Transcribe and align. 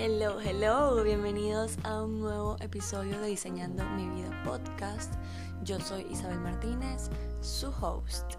Hello, 0.00 0.38
hello, 0.40 1.02
bienvenidos 1.02 1.76
a 1.82 2.04
un 2.04 2.20
nuevo 2.20 2.56
episodio 2.60 3.18
de 3.18 3.30
Diseñando 3.30 3.82
mi 3.82 4.08
vida 4.08 4.30
podcast. 4.44 5.12
Yo 5.64 5.80
soy 5.80 6.06
Isabel 6.08 6.38
Martínez, 6.38 7.10
su 7.40 7.66
host. 7.70 8.34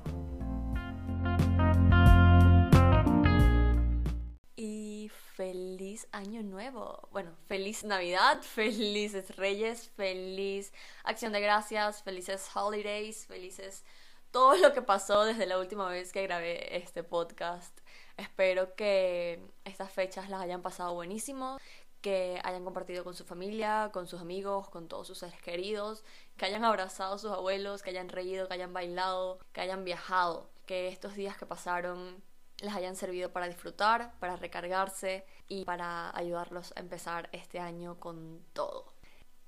Y 4.55 5.11
feliz 5.35 6.07
año 6.13 6.43
nuevo. 6.43 7.09
Bueno, 7.11 7.35
feliz 7.49 7.83
Navidad, 7.83 8.41
felices 8.41 9.35
Reyes, 9.35 9.89
feliz 9.97 10.71
Acción 11.03 11.33
de 11.33 11.41
Gracias, 11.41 12.03
felices 12.03 12.49
holidays, 12.55 13.27
felices 13.27 13.83
todo 14.31 14.55
lo 14.55 14.71
que 14.71 14.81
pasó 14.81 15.25
desde 15.25 15.45
la 15.45 15.59
última 15.59 15.89
vez 15.89 16.13
que 16.13 16.23
grabé 16.23 16.77
este 16.77 17.03
podcast. 17.03 17.78
Espero 18.19 18.75
que 18.75 19.39
estas 19.63 19.93
fechas 19.93 20.29
las 20.29 20.41
hayan 20.41 20.61
pasado 20.61 20.93
buenísimo, 20.93 21.57
que 22.01 22.41
hayan 22.43 22.65
compartido 22.65 23.05
con 23.05 23.15
su 23.15 23.23
familia, 23.23 23.91
con 23.93 24.07
sus 24.07 24.19
amigos, 24.19 24.67
con 24.67 24.89
todos 24.89 25.07
sus 25.07 25.19
seres 25.19 25.41
queridos, 25.41 26.03
que 26.35 26.45
hayan 26.45 26.65
abrazado 26.65 27.15
a 27.15 27.17
sus 27.17 27.31
abuelos, 27.31 27.81
que 27.81 27.91
hayan 27.91 28.09
reído, 28.09 28.49
que 28.49 28.55
hayan 28.55 28.73
bailado, 28.73 29.39
que 29.53 29.61
hayan 29.61 29.85
viajado, 29.85 30.49
que 30.65 30.89
estos 30.89 31.15
días 31.15 31.37
que 31.37 31.45
pasaron 31.45 32.21
les 32.57 32.75
hayan 32.75 32.97
servido 32.97 33.31
para 33.31 33.47
disfrutar, 33.47 34.11
para 34.19 34.35
recargarse 34.35 35.25
y 35.47 35.63
para 35.63 36.13
ayudarlos 36.13 36.73
a 36.75 36.81
empezar 36.81 37.29
este 37.31 37.61
año 37.61 38.01
con 38.01 38.43
todo. 38.51 38.98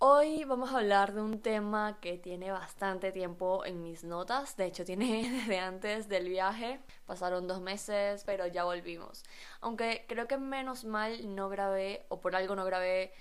Hoy 0.04 0.46
vamos 0.46 0.72
a 0.74 0.80
hablar 0.80 1.14
de 1.14 1.22
un 1.22 1.44
tema 1.44 2.00
que 2.02 2.18
tiene 2.18 2.52
bastante 2.52 3.12
tiempo 3.12 3.64
en 3.66 3.84
mis 3.84 4.04
notas, 4.04 4.58
de 4.58 4.66
hecho 4.66 4.84
tiene 4.84 5.30
desde 5.30 5.60
antes 5.60 6.10
del 6.10 6.28
viaje, 6.28 6.80
pasaron 7.06 7.48
dos 7.48 7.62
meses, 7.62 8.24
pero 8.26 8.48
ya 8.48 8.64
volvimos. 8.64 9.24
Aunque 9.60 10.06
creo 10.10 10.28
que 10.28 10.40
menos 10.40 10.86
mal 10.86 11.36
no 11.36 11.50
grabé, 11.50 12.08
o 12.10 12.20
por 12.20 12.36
algo 12.36 12.56
no 12.56 12.66
grabé 12.66 13.14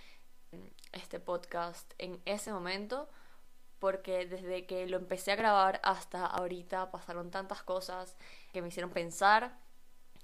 este 0.93 1.21
podcast 1.21 1.93
en 1.99 2.19
ese 2.25 2.51
momento, 2.51 3.11
porque 3.79 4.25
desde 4.25 4.65
que 4.65 4.87
lo 4.87 4.97
empecé 4.97 5.33
a 5.33 5.37
grabar 5.37 5.83
hasta 5.85 6.25
ahorita 6.25 6.91
pasaron 6.91 7.31
tantas 7.31 7.63
cosas 7.63 8.17
que 8.55 8.63
me 8.63 8.69
hicieron 8.69 8.91
pensar, 8.91 9.59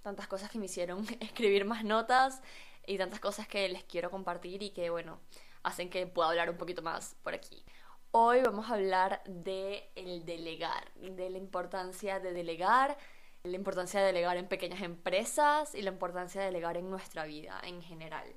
tantas 0.01 0.27
cosas 0.27 0.51
que 0.51 0.59
me 0.59 0.65
hicieron 0.65 1.07
escribir 1.21 1.67
más 1.67 1.85
notas 1.85 2.41
y 2.87 2.97
tantas 2.97 3.21
cosas 3.21 3.47
que 3.47 3.69
les 3.69 3.85
quiero 3.85 4.11
compartir 4.11 4.63
y 4.63 4.71
que 4.71 4.89
bueno 4.89 5.21
hacen 5.67 5.91
que 5.91 6.07
pueda 6.07 6.29
hablar 6.29 6.49
un 6.49 6.57
poquito 6.57 6.81
más 6.81 7.17
por 7.25 7.35
aquí. 7.35 7.65
Hoy 8.13 8.41
vamos 8.41 8.71
a 8.71 8.75
hablar 8.75 9.21
de 9.27 9.91
el 9.97 10.25
delegar, 10.25 10.93
de 10.95 11.29
la 11.29 11.39
importancia 11.39 12.21
de 12.21 12.33
delegar, 12.33 12.97
la 13.43 13.57
importancia 13.57 13.99
de 13.99 14.07
delegar 14.07 14.37
en 14.37 14.47
pequeñas 14.47 14.81
empresas 14.83 15.75
y 15.75 15.83
la 15.83 15.91
importancia 15.91 16.41
de 16.41 16.47
delegar 16.47 16.77
en 16.77 16.89
nuestra 16.89 17.25
vida 17.25 17.61
en 17.65 17.83
general. 17.83 18.33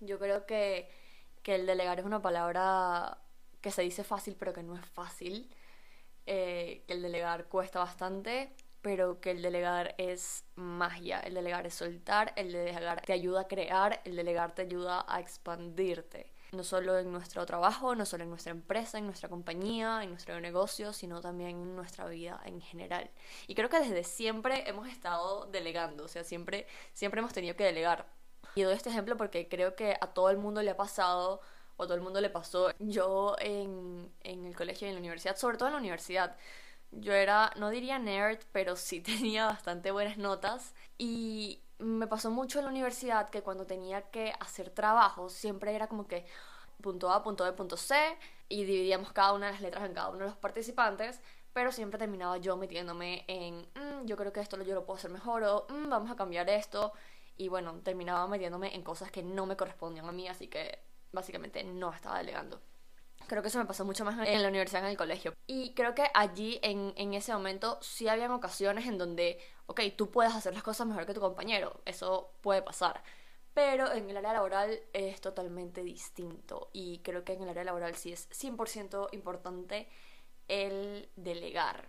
Yo 0.00 0.18
creo 0.18 0.44
que, 0.44 0.90
que 1.42 1.54
el 1.54 1.64
delegar 1.64 2.00
es 2.00 2.04
una 2.04 2.20
palabra 2.20 3.16
que 3.62 3.70
se 3.70 3.80
dice 3.80 4.04
fácil 4.04 4.36
pero 4.38 4.52
que 4.52 4.62
no 4.62 4.76
es 4.76 4.84
fácil, 4.84 5.50
eh, 6.26 6.84
que 6.86 6.92
el 6.92 7.00
delegar 7.00 7.46
cuesta 7.46 7.78
bastante, 7.78 8.54
pero 8.86 9.20
que 9.20 9.32
el 9.32 9.42
delegar 9.42 9.96
es 9.98 10.44
magia, 10.54 11.18
el 11.18 11.34
delegar 11.34 11.66
es 11.66 11.74
soltar, 11.74 12.32
el 12.36 12.52
delegar 12.52 13.00
te 13.00 13.12
ayuda 13.14 13.40
a 13.40 13.48
crear, 13.48 14.00
el 14.04 14.14
delegar 14.14 14.54
te 14.54 14.62
ayuda 14.62 15.04
a 15.08 15.18
expandirte. 15.18 16.32
No 16.52 16.62
solo 16.62 16.96
en 16.96 17.10
nuestro 17.10 17.44
trabajo, 17.46 17.96
no 17.96 18.06
solo 18.06 18.22
en 18.22 18.30
nuestra 18.30 18.52
empresa, 18.52 18.98
en 18.98 19.06
nuestra 19.06 19.28
compañía, 19.28 20.04
en 20.04 20.10
nuestro 20.10 20.40
negocio, 20.40 20.92
sino 20.92 21.20
también 21.20 21.50
en 21.50 21.74
nuestra 21.74 22.06
vida 22.06 22.40
en 22.44 22.60
general. 22.60 23.10
Y 23.48 23.56
creo 23.56 23.68
que 23.68 23.80
desde 23.80 24.04
siempre 24.04 24.62
hemos 24.70 24.86
estado 24.86 25.46
delegando, 25.46 26.04
o 26.04 26.08
sea, 26.08 26.22
siempre, 26.22 26.68
siempre 26.92 27.18
hemos 27.18 27.32
tenido 27.32 27.56
que 27.56 27.64
delegar. 27.64 28.06
Y 28.54 28.62
doy 28.62 28.74
este 28.74 28.90
ejemplo 28.90 29.16
porque 29.16 29.48
creo 29.48 29.74
que 29.74 29.96
a 30.00 30.14
todo 30.14 30.30
el 30.30 30.38
mundo 30.38 30.62
le 30.62 30.70
ha 30.70 30.76
pasado 30.76 31.40
o 31.76 31.82
a 31.82 31.86
todo 31.86 31.96
el 31.96 32.02
mundo 32.02 32.20
le 32.20 32.30
pasó. 32.30 32.70
Yo 32.78 33.34
en, 33.40 34.12
en 34.22 34.46
el 34.46 34.54
colegio 34.54 34.86
y 34.86 34.90
en 34.90 34.94
la 34.94 35.00
universidad, 35.00 35.36
sobre 35.36 35.58
todo 35.58 35.70
en 35.70 35.74
la 35.74 35.80
universidad, 35.80 36.36
yo 36.92 37.12
era, 37.12 37.52
no 37.56 37.70
diría 37.70 37.98
nerd, 37.98 38.38
pero 38.52 38.76
sí 38.76 39.00
tenía 39.02 39.46
bastante 39.46 39.90
buenas 39.90 40.18
notas. 40.18 40.74
Y 40.98 41.62
me 41.78 42.06
pasó 42.06 42.30
mucho 42.30 42.58
en 42.58 42.64
la 42.66 42.70
universidad 42.70 43.28
que 43.30 43.42
cuando 43.42 43.66
tenía 43.66 44.02
que 44.10 44.32
hacer 44.40 44.70
trabajos, 44.70 45.32
siempre 45.32 45.74
era 45.74 45.88
como 45.88 46.06
que 46.06 46.26
punto 46.80 47.10
A, 47.10 47.22
punto 47.22 47.44
B, 47.44 47.52
punto 47.52 47.76
C, 47.76 47.96
y 48.48 48.64
dividíamos 48.64 49.12
cada 49.12 49.32
una 49.32 49.46
de 49.46 49.52
las 49.52 49.60
letras 49.60 49.84
en 49.84 49.94
cada 49.94 50.08
uno 50.08 50.20
de 50.20 50.26
los 50.26 50.36
participantes, 50.36 51.20
pero 51.52 51.72
siempre 51.72 51.98
terminaba 51.98 52.36
yo 52.38 52.56
metiéndome 52.56 53.24
en, 53.28 53.60
mm, 53.74 54.06
yo 54.06 54.16
creo 54.16 54.32
que 54.32 54.40
esto 54.40 54.62
yo 54.62 54.74
lo 54.74 54.84
puedo 54.84 54.98
hacer 54.98 55.10
mejor, 55.10 55.42
o 55.44 55.66
mm, 55.68 55.88
vamos 55.88 56.10
a 56.10 56.16
cambiar 56.16 56.48
esto, 56.50 56.92
y 57.36 57.48
bueno, 57.48 57.80
terminaba 57.82 58.26
metiéndome 58.28 58.74
en 58.74 58.82
cosas 58.82 59.10
que 59.10 59.22
no 59.22 59.46
me 59.46 59.56
correspondían 59.56 60.08
a 60.08 60.12
mí, 60.12 60.28
así 60.28 60.48
que 60.48 60.78
básicamente 61.12 61.64
no 61.64 61.92
estaba 61.92 62.18
delegando. 62.18 62.60
Creo 63.26 63.42
que 63.42 63.48
eso 63.48 63.58
me 63.58 63.64
pasó 63.64 63.84
mucho 63.84 64.04
más 64.04 64.16
en 64.26 64.42
la 64.42 64.48
universidad 64.48 64.84
en 64.84 64.90
el 64.90 64.96
colegio. 64.96 65.34
Y 65.46 65.74
creo 65.74 65.94
que 65.94 66.08
allí, 66.14 66.60
en, 66.62 66.92
en 66.96 67.14
ese 67.14 67.32
momento, 67.32 67.78
sí 67.82 68.08
habían 68.08 68.30
ocasiones 68.30 68.86
en 68.86 68.98
donde, 68.98 69.40
ok, 69.66 69.80
tú 69.96 70.10
puedes 70.10 70.34
hacer 70.34 70.54
las 70.54 70.62
cosas 70.62 70.86
mejor 70.86 71.06
que 71.06 71.14
tu 71.14 71.20
compañero. 71.20 71.80
Eso 71.84 72.30
puede 72.40 72.62
pasar. 72.62 73.02
Pero 73.52 73.90
en 73.92 74.08
el 74.10 74.16
área 74.18 74.34
laboral 74.34 74.78
es 74.92 75.20
totalmente 75.20 75.82
distinto. 75.82 76.70
Y 76.72 76.98
creo 76.98 77.24
que 77.24 77.32
en 77.32 77.42
el 77.42 77.48
área 77.48 77.64
laboral 77.64 77.96
sí 77.96 78.12
es 78.12 78.28
100% 78.30 79.08
importante 79.12 79.88
el 80.46 81.08
delegar. 81.16 81.88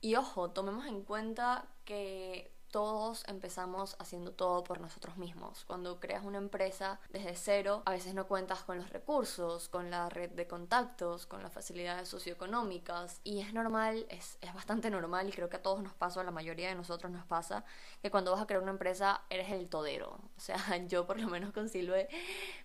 Y 0.00 0.14
ojo, 0.14 0.50
tomemos 0.50 0.86
en 0.86 1.02
cuenta 1.02 1.68
que 1.84 2.52
todos 2.70 3.24
empezamos 3.28 3.96
haciendo 3.98 4.32
todo 4.32 4.64
por 4.64 4.80
nosotros 4.80 5.16
mismos. 5.16 5.64
Cuando 5.66 6.00
creas 6.00 6.24
una 6.24 6.38
empresa 6.38 7.00
desde 7.10 7.34
cero, 7.34 7.82
a 7.86 7.92
veces 7.92 8.14
no 8.14 8.26
cuentas 8.26 8.62
con 8.62 8.78
los 8.78 8.90
recursos, 8.90 9.68
con 9.68 9.90
la 9.90 10.08
red 10.08 10.30
de 10.30 10.46
contactos, 10.46 11.26
con 11.26 11.42
las 11.42 11.52
facilidades 11.52 12.08
socioeconómicas. 12.08 13.20
Y 13.24 13.40
es 13.40 13.54
normal, 13.54 14.06
es, 14.10 14.38
es 14.40 14.52
bastante 14.54 14.90
normal 14.90 15.28
y 15.28 15.32
creo 15.32 15.48
que 15.48 15.56
a 15.56 15.62
todos 15.62 15.82
nos 15.82 15.94
pasa, 15.94 16.20
a 16.20 16.24
la 16.24 16.30
mayoría 16.30 16.68
de 16.68 16.74
nosotros 16.74 17.10
nos 17.10 17.24
pasa, 17.26 17.64
que 18.02 18.10
cuando 18.10 18.32
vas 18.32 18.42
a 18.42 18.46
crear 18.46 18.62
una 18.62 18.72
empresa 18.72 19.22
eres 19.30 19.50
el 19.50 19.68
todero. 19.68 20.18
O 20.36 20.40
sea, 20.40 20.56
yo 20.88 21.06
por 21.06 21.18
lo 21.18 21.28
menos 21.28 21.52
con 21.52 21.68
Silve 21.68 22.08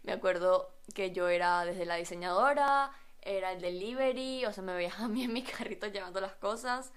me 0.03 0.11
acuerdo 0.11 0.71
que 0.93 1.11
yo 1.11 1.27
era 1.29 1.65
desde 1.65 1.85
la 1.85 1.95
diseñadora, 1.95 2.91
era 3.21 3.53
el 3.53 3.61
delivery, 3.61 4.45
o 4.45 4.51
sea, 4.51 4.63
me 4.63 4.73
veía 4.73 4.93
a 4.97 5.07
mí 5.07 5.23
en 5.23 5.33
mi 5.33 5.43
carrito 5.43 5.87
llevando 5.87 6.19
las 6.19 6.35
cosas 6.35 6.91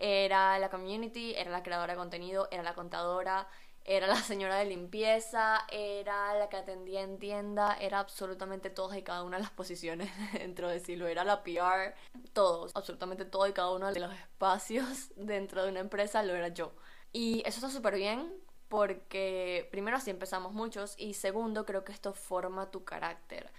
era 0.00 0.58
la 0.58 0.70
community, 0.70 1.34
era 1.36 1.50
la 1.50 1.62
creadora 1.62 1.92
de 1.92 1.98
contenido, 1.98 2.48
era 2.50 2.62
la 2.62 2.74
contadora, 2.74 3.46
era 3.84 4.06
la 4.06 4.16
señora 4.16 4.56
de 4.56 4.64
limpieza, 4.64 5.66
era 5.70 6.34
la 6.34 6.48
que 6.48 6.56
atendía 6.56 7.02
en 7.02 7.18
tienda, 7.18 7.76
era 7.78 7.98
absolutamente 7.98 8.70
todas 8.70 8.96
y 8.96 9.02
cada 9.02 9.22
una 9.22 9.36
de 9.36 9.42
las 9.42 9.52
posiciones 9.52 10.10
dentro 10.32 10.68
de 10.68 10.80
Silo, 10.80 11.06
era 11.06 11.22
la 11.22 11.42
PR, 11.42 11.94
todos, 12.32 12.72
absolutamente 12.74 13.26
todo 13.26 13.46
y 13.46 13.52
cada 13.52 13.72
uno 13.72 13.92
de 13.92 14.00
los 14.00 14.12
espacios 14.14 15.12
dentro 15.16 15.62
de 15.62 15.70
una 15.70 15.80
empresa 15.80 16.22
lo 16.22 16.34
era 16.34 16.48
yo. 16.48 16.72
Y 17.12 17.40
eso 17.40 17.58
está 17.58 17.70
súper 17.70 17.96
bien 17.96 18.32
porque 18.68 19.68
primero 19.70 19.96
así 19.98 20.10
empezamos 20.10 20.52
muchos 20.52 20.94
y 20.96 21.14
segundo 21.14 21.66
creo 21.66 21.84
que 21.84 21.92
esto 21.92 22.14
forma 22.14 22.70
tu 22.70 22.84
carácter, 22.84 23.52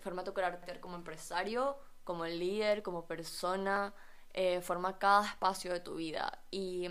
forma 0.00 0.24
tu 0.24 0.32
carácter 0.32 0.80
como 0.80 0.96
empresario, 0.96 1.76
como 2.04 2.24
líder, 2.24 2.82
como 2.82 3.06
persona, 3.06 3.92
eh, 4.34 4.60
forma 4.60 4.98
cada 4.98 5.26
espacio 5.26 5.72
de 5.72 5.80
tu 5.80 5.94
vida 5.94 6.42
y 6.50 6.88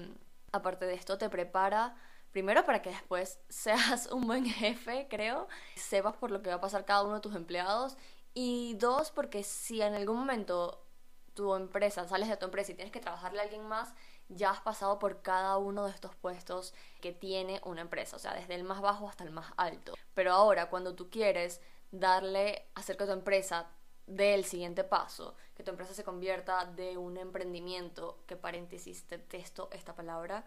aparte 0.51 0.85
de 0.85 0.93
esto 0.93 1.17
te 1.17 1.29
prepara 1.29 1.95
primero 2.31 2.65
para 2.65 2.81
que 2.81 2.89
después 2.89 3.39
seas 3.49 4.07
un 4.07 4.25
buen 4.27 4.45
jefe, 4.45 5.07
creo, 5.09 5.47
sepas 5.75 6.15
por 6.17 6.31
lo 6.31 6.41
que 6.41 6.49
va 6.49 6.55
a 6.55 6.61
pasar 6.61 6.85
cada 6.85 7.03
uno 7.03 7.15
de 7.15 7.21
tus 7.21 7.35
empleados 7.35 7.97
y 8.33 8.75
dos, 8.79 9.11
porque 9.11 9.43
si 9.43 9.81
en 9.81 9.93
algún 9.93 10.17
momento 10.17 10.85
tu 11.33 11.53
empresa, 11.55 12.07
sales 12.07 12.29
de 12.29 12.37
tu 12.37 12.45
empresa 12.45 12.71
y 12.71 12.75
tienes 12.75 12.91
que 12.91 12.99
trabajarle 12.99 13.39
a 13.39 13.43
alguien 13.43 13.67
más, 13.67 13.93
ya 14.29 14.51
has 14.51 14.61
pasado 14.61 14.99
por 14.99 15.21
cada 15.21 15.57
uno 15.57 15.85
de 15.85 15.91
estos 15.91 16.15
puestos 16.15 16.73
que 17.01 17.11
tiene 17.11 17.61
una 17.65 17.81
empresa, 17.81 18.15
o 18.15 18.19
sea, 18.19 18.33
desde 18.33 18.55
el 18.55 18.63
más 18.63 18.81
bajo 18.81 19.07
hasta 19.07 19.23
el 19.23 19.31
más 19.31 19.51
alto. 19.57 19.93
Pero 20.13 20.31
ahora, 20.33 20.69
cuando 20.69 20.95
tú 20.95 21.09
quieres 21.09 21.61
darle, 21.91 22.69
hacer 22.75 22.97
que 22.97 23.05
tu 23.05 23.11
empresa 23.11 23.67
del 24.07 24.45
siguiente 24.45 24.83
paso, 24.83 25.35
que 25.55 25.63
tu 25.63 25.71
empresa 25.71 25.93
se 25.93 26.03
convierta 26.03 26.65
de 26.65 26.97
un 26.97 27.17
emprendimiento, 27.17 28.19
que 28.27 28.35
paréntesis 28.35 29.07
detesto 29.09 29.69
esta 29.71 29.95
palabra, 29.95 30.45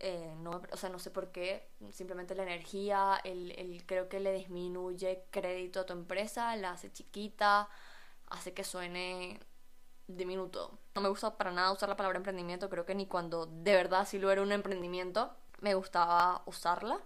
eh, 0.00 0.34
no, 0.38 0.62
o 0.72 0.76
sea, 0.76 0.90
no 0.90 0.98
sé 0.98 1.10
por 1.10 1.32
qué, 1.32 1.68
simplemente 1.90 2.34
la 2.34 2.44
energía, 2.44 3.20
el, 3.24 3.52
el, 3.52 3.84
creo 3.86 4.08
que 4.08 4.20
le 4.20 4.32
disminuye 4.32 5.24
crédito 5.30 5.80
a 5.80 5.86
tu 5.86 5.92
empresa, 5.92 6.54
la 6.56 6.72
hace 6.72 6.92
chiquita, 6.92 7.68
hace 8.26 8.54
que 8.54 8.62
suene 8.62 9.40
diminuto. 10.06 10.78
No 10.94 11.02
me 11.02 11.08
gusta 11.08 11.36
para 11.36 11.50
nada 11.50 11.72
usar 11.72 11.88
la 11.88 11.96
palabra 11.96 12.18
emprendimiento, 12.18 12.70
creo 12.70 12.86
que 12.86 12.94
ni 12.94 13.06
cuando 13.06 13.46
de 13.46 13.74
verdad 13.74 14.06
sí 14.06 14.18
lo 14.18 14.30
era 14.30 14.42
un 14.42 14.52
emprendimiento 14.52 15.34
me 15.60 15.74
gustaba 15.74 16.42
usarla 16.46 17.00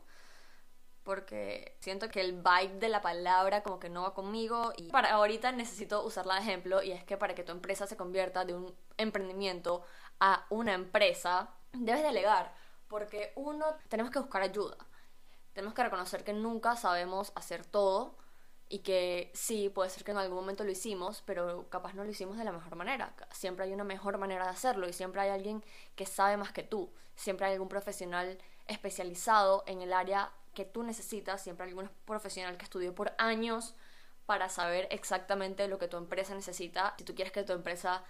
porque 1.05 1.77
siento 1.81 2.09
que 2.09 2.21
el 2.21 2.33
vibe 2.33 2.79
de 2.79 2.89
la 2.89 3.01
palabra 3.01 3.63
como 3.63 3.79
que 3.79 3.89
no 3.89 4.03
va 4.03 4.15
conmigo 4.15 4.73
y 4.77 4.91
para 4.91 5.13
ahorita 5.13 5.53
necesito 5.53 6.05
usarla 6.05 6.35
de 6.35 6.41
ejemplo 6.41 6.83
y 6.83 6.93
es 6.93 7.05
que 7.05 7.17
para 7.17 7.35
que 7.35 7.43
tu 7.43 7.53
empresa 7.53 7.87
se 7.87 7.97
convierta 7.97 8.45
de 8.45 8.55
un 8.55 8.75
emprendimiento 8.97 9.83
a 10.21 10.47
una 10.51 10.75
empresa 10.75 11.55
debes 11.73 12.03
delegar 12.03 12.55
porque 12.89 13.33
uno 13.37 13.67
tenemos 13.89 14.13
que 14.13 14.21
buscar 14.21 14.43
ayuda 14.43 14.77
tenemos 15.53 15.75
que 15.75 15.83
reconocer 15.83 16.25
que 16.25 16.33
nunca 16.33 16.77
sabemos 16.77 17.33
hacer 17.35 17.65
todo 17.65 18.17
y 18.73 18.79
que 18.79 19.31
sí, 19.35 19.69
puede 19.69 19.91
ser 19.91 20.03
que 20.03 20.13
en 20.13 20.17
algún 20.17 20.39
momento 20.39 20.65
lo 20.65 20.71
hicimos, 20.71 21.23
pero 21.27 21.69
capaz 21.69 21.93
no 21.93 22.05
lo 22.05 22.11
hicimos 22.11 22.39
de 22.39 22.45
la 22.45 22.53
mejor 22.53 22.75
manera. 22.75 23.15
Siempre 23.31 23.67
hay 23.67 23.73
una 23.75 23.85
mejor 23.85 24.17
manera 24.17 24.45
de 24.45 24.51
hacerlo 24.51 24.89
y 24.89 24.95
siempre 24.95 25.21
hay 25.21 25.29
alguien 25.29 25.63
que 25.95 26.07
sabe 26.07 26.39
más 26.39 26.53
que 26.53 26.63
tú. 26.63 26.91
Siempre 27.15 27.47
hay 27.47 27.53
algún 27.53 27.69
profesional 27.69 28.39
especializado 28.67 29.63
en 29.67 29.83
el 29.83 29.93
área 29.93 30.33
que 30.55 30.65
tú 30.65 30.83
necesitas. 30.83 31.43
Siempre 31.43 31.67
algún 31.67 31.91
profesional 32.05 32.57
que 32.57 32.65
estudió 32.65 32.95
por 32.95 33.13
años 33.19 33.75
para 34.27 34.49
saber 34.49 34.89
exactamente 34.91 35.69
lo 35.69 35.79
que 35.79 35.89
tu 35.89 35.97
empresa 35.97 36.35
necesita. 36.35 36.95
Si 36.99 37.05
tú 37.05 37.15
quieres 37.15 37.33
que 37.33 37.43
tu 37.43 37.53
empresa 37.53 38.05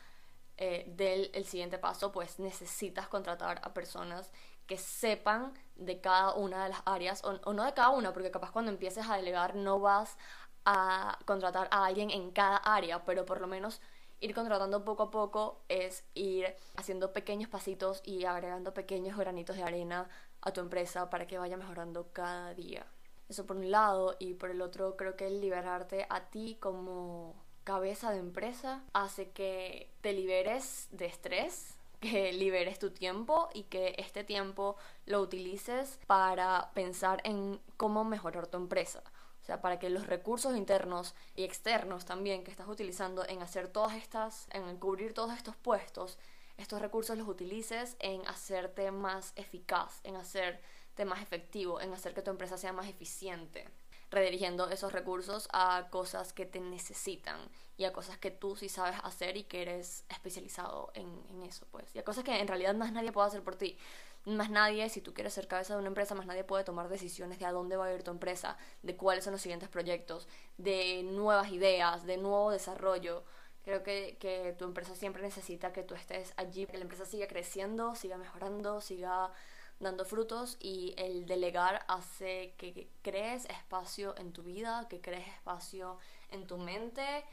eh, 0.58 0.84
dé 0.86 1.30
el 1.34 1.44
siguiente 1.44 1.78
paso, 1.78 2.12
pues 2.12 2.38
necesitas 2.38 3.08
contratar 3.08 3.60
a 3.64 3.72
personas 3.72 4.30
que 4.66 4.78
sepan 4.78 5.54
de 5.76 6.00
cada 6.00 6.34
una 6.34 6.64
de 6.64 6.70
las 6.70 6.82
áreas, 6.84 7.24
o, 7.24 7.40
o, 7.44 7.52
no 7.52 7.64
de 7.64 7.74
cada 7.74 7.90
una, 7.90 8.12
porque 8.12 8.30
capaz 8.30 8.52
cuando 8.52 8.70
empieces 8.70 9.08
a 9.08 9.16
delegar 9.16 9.54
no 9.56 9.80
vas 9.80 10.16
a 10.64 11.18
contratar 11.24 11.68
a 11.70 11.86
alguien 11.86 12.10
en 12.10 12.30
cada 12.30 12.56
área, 12.58 13.04
pero 13.04 13.26
por 13.26 13.40
lo 13.40 13.46
menos 13.46 13.80
ir 14.22 14.34
contratando 14.34 14.84
poco 14.84 15.02
a 15.02 15.10
poco 15.10 15.60
es 15.68 16.04
ir 16.14 16.54
haciendo 16.76 17.12
pequeños 17.12 17.50
pasitos 17.50 18.00
y 18.04 18.24
agregando 18.24 18.72
pequeños 18.72 19.18
granitos 19.18 19.56
de 19.56 19.64
arena 19.64 20.08
a 20.40 20.52
tu 20.52 20.60
empresa 20.60 21.10
para 21.10 21.26
que 21.26 21.38
vaya 21.38 21.56
mejorando 21.56 22.08
cada 22.12 22.54
día. 22.54 22.86
Eso 23.28 23.46
por 23.46 23.56
un 23.56 23.70
lado 23.70 24.16
y 24.18 24.34
por 24.34 24.50
el 24.50 24.62
otro 24.62 24.96
creo 24.96 25.16
que 25.16 25.26
el 25.26 25.40
liberarte 25.40 26.06
a 26.08 26.30
ti 26.30 26.56
como 26.60 27.34
cabeza 27.64 28.12
de 28.12 28.18
empresa 28.18 28.82
hace 28.92 29.30
que 29.30 29.90
te 30.00 30.12
liberes 30.12 30.88
de 30.92 31.06
estrés, 31.06 31.76
que 32.00 32.32
liberes 32.32 32.78
tu 32.78 32.90
tiempo 32.90 33.48
y 33.52 33.64
que 33.64 33.94
este 33.98 34.22
tiempo 34.22 34.76
lo 35.06 35.20
utilices 35.20 35.98
para 36.06 36.70
pensar 36.74 37.20
en 37.24 37.60
cómo 37.76 38.04
mejorar 38.04 38.46
tu 38.46 38.56
empresa. 38.56 39.02
O 39.42 39.44
sea, 39.44 39.60
para 39.60 39.78
que 39.80 39.90
los 39.90 40.06
recursos 40.06 40.56
internos 40.56 41.14
y 41.34 41.42
externos 41.42 42.04
también 42.04 42.44
que 42.44 42.52
estás 42.52 42.68
utilizando 42.68 43.26
en 43.28 43.42
hacer 43.42 43.68
todas 43.68 43.96
estas, 43.96 44.46
en 44.52 44.76
cubrir 44.76 45.14
todos 45.14 45.36
estos 45.36 45.56
puestos, 45.56 46.16
estos 46.58 46.80
recursos 46.80 47.18
los 47.18 47.26
utilices 47.26 47.96
en 47.98 48.26
hacerte 48.28 48.92
más 48.92 49.32
eficaz, 49.34 50.00
en 50.04 50.14
hacerte 50.14 51.04
más 51.04 51.20
efectivo, 51.20 51.80
en 51.80 51.92
hacer 51.92 52.14
que 52.14 52.22
tu 52.22 52.30
empresa 52.30 52.56
sea 52.56 52.72
más 52.72 52.88
eficiente, 52.88 53.68
redirigiendo 54.12 54.68
esos 54.70 54.92
recursos 54.92 55.48
a 55.52 55.88
cosas 55.90 56.32
que 56.32 56.46
te 56.46 56.60
necesitan 56.60 57.40
y 57.76 57.84
a 57.84 57.92
cosas 57.92 58.18
que 58.18 58.30
tú 58.30 58.54
sí 58.54 58.68
sabes 58.68 58.96
hacer 59.02 59.36
y 59.36 59.44
que 59.44 59.62
eres 59.62 60.04
especializado 60.08 60.92
en, 60.94 61.42
eso, 61.42 61.66
pues, 61.72 61.86
y 61.96 61.98
a 61.98 62.04
cosas 62.04 62.22
que 62.22 62.38
en 62.38 62.46
realidad 62.46 62.74
más 62.74 62.92
nadie 62.92 63.10
puede 63.10 63.26
hacer 63.26 63.42
por 63.42 63.56
ti 63.56 63.76
más 64.24 64.50
nadie, 64.50 64.88
si 64.88 65.00
tú 65.00 65.14
quieres 65.14 65.34
ser 65.34 65.48
cabeza 65.48 65.74
de 65.74 65.80
una 65.80 65.88
empresa, 65.88 66.14
más 66.14 66.26
nadie 66.26 66.44
puede 66.44 66.64
tomar 66.64 66.88
decisiones 66.88 67.38
de 67.38 67.46
a 67.46 67.52
dónde 67.52 67.76
va 67.76 67.86
a 67.86 67.94
ir 67.94 68.02
tu 68.02 68.10
empresa, 68.10 68.56
de 68.82 68.96
cuáles 68.96 69.24
son 69.24 69.32
los 69.32 69.42
siguientes 69.42 69.68
proyectos, 69.68 70.28
de 70.58 71.02
nuevas 71.02 71.50
ideas, 71.50 72.04
de 72.04 72.16
nuevo 72.18 72.50
desarrollo. 72.50 73.24
Creo 73.64 73.82
que, 73.82 74.16
que 74.20 74.54
tu 74.58 74.64
empresa 74.64 74.94
siempre 74.94 75.22
necesita 75.22 75.72
que 75.72 75.82
tú 75.82 75.94
estés 75.94 76.32
allí, 76.36 76.66
que 76.66 76.76
la 76.76 76.84
empresa 76.84 77.04
siga 77.04 77.26
creciendo, 77.26 77.94
siga 77.94 78.16
mejorando, 78.16 78.80
siga 78.80 79.32
dando 79.80 80.04
frutos 80.04 80.56
y 80.60 80.94
el 80.96 81.26
delegar 81.26 81.84
hace 81.88 82.54
que 82.56 82.88
crees 83.02 83.46
espacio 83.46 84.16
en 84.16 84.32
tu 84.32 84.42
vida, 84.42 84.86
que 84.88 85.00
crees 85.00 85.26
espacio 85.28 85.98
en 86.30 86.46
tu 86.46 86.58
mente, 86.58 87.24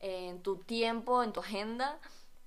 en 0.00 0.42
tu 0.42 0.56
tiempo, 0.56 1.22
en 1.22 1.32
tu 1.32 1.40
agenda 1.40 2.00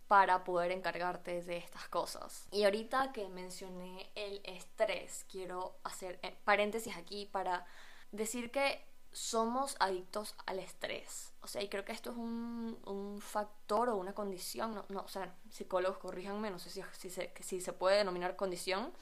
para 0.07 0.43
poder 0.43 0.71
encargarte 0.71 1.41
de 1.41 1.57
estas 1.57 1.87
cosas. 1.89 2.47
Y 2.51 2.63
ahorita 2.63 3.11
que 3.11 3.27
mencioné 3.27 4.09
el 4.15 4.41
estrés, 4.43 5.25
quiero 5.29 5.77
hacer 5.83 6.19
eh, 6.23 6.35
paréntesis 6.45 6.95
aquí 6.95 7.25
para 7.25 7.65
decir 8.11 8.51
que 8.51 8.85
somos 9.11 9.75
adictos 9.79 10.35
al 10.45 10.59
estrés. 10.59 11.33
O 11.41 11.47
sea, 11.47 11.61
y 11.61 11.69
creo 11.69 11.83
que 11.83 11.91
esto 11.91 12.11
es 12.11 12.17
un, 12.17 12.77
un 12.85 13.19
factor 13.19 13.89
o 13.89 13.97
una 13.97 14.13
condición, 14.13 14.75
no, 14.75 14.85
no, 14.89 15.01
o 15.01 15.07
sea, 15.07 15.33
psicólogos 15.49 15.97
corríjanme, 15.97 16.51
no 16.51 16.59
sé 16.59 16.69
si, 16.69 16.81
si, 16.93 17.09
se, 17.09 17.33
si 17.39 17.59
se 17.59 17.73
puede 17.73 17.97
denominar 17.97 18.35
condición, 18.35 18.93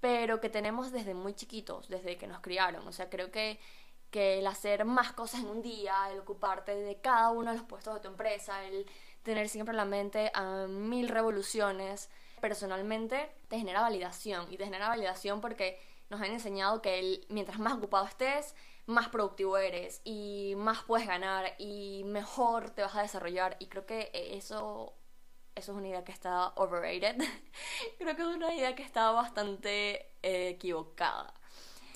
pero 0.00 0.40
que 0.40 0.48
tenemos 0.48 0.92
desde 0.92 1.14
muy 1.14 1.34
chiquitos, 1.34 1.88
desde 1.88 2.16
que 2.16 2.26
nos 2.26 2.40
criaron. 2.40 2.86
O 2.86 2.92
sea, 2.92 3.10
creo 3.10 3.30
que, 3.30 3.60
que 4.10 4.38
el 4.38 4.46
hacer 4.46 4.84
más 4.84 5.12
cosas 5.12 5.40
en 5.40 5.48
un 5.48 5.62
día, 5.62 5.94
el 6.10 6.20
ocuparte 6.20 6.74
de 6.74 7.00
cada 7.00 7.30
uno 7.30 7.50
de 7.50 7.58
los 7.58 7.66
puestos 7.66 7.94
de 7.94 8.00
tu 8.00 8.08
empresa, 8.08 8.64
el 8.64 8.86
tener 9.22 9.48
siempre 9.48 9.74
la 9.74 9.84
mente 9.84 10.30
a 10.34 10.66
mil 10.66 11.08
revoluciones, 11.08 12.10
personalmente 12.40 13.30
te 13.48 13.58
genera 13.58 13.80
validación. 13.80 14.50
Y 14.52 14.56
te 14.56 14.64
genera 14.64 14.88
validación 14.88 15.40
porque 15.40 15.78
nos 16.08 16.20
han 16.20 16.30
enseñado 16.32 16.80
que 16.80 16.98
el, 16.98 17.26
mientras 17.28 17.58
más 17.58 17.74
ocupado 17.74 18.06
estés, 18.06 18.54
más 18.86 19.08
productivo 19.10 19.58
eres 19.58 20.00
y 20.04 20.54
más 20.56 20.82
puedes 20.82 21.06
ganar 21.06 21.54
y 21.58 22.04
mejor 22.06 22.70
te 22.70 22.82
vas 22.82 22.96
a 22.96 23.02
desarrollar. 23.02 23.56
Y 23.58 23.66
creo 23.66 23.84
que 23.84 24.10
eso, 24.14 24.94
eso 25.54 25.72
es 25.72 25.78
una 25.78 25.88
idea 25.88 26.04
que 26.04 26.12
está 26.12 26.48
overrated. 26.56 27.16
creo 27.98 28.16
que 28.16 28.22
es 28.22 28.28
una 28.28 28.54
idea 28.54 28.74
que 28.74 28.82
está 28.82 29.10
bastante 29.10 30.06
eh, 30.22 30.48
equivocada. 30.48 31.34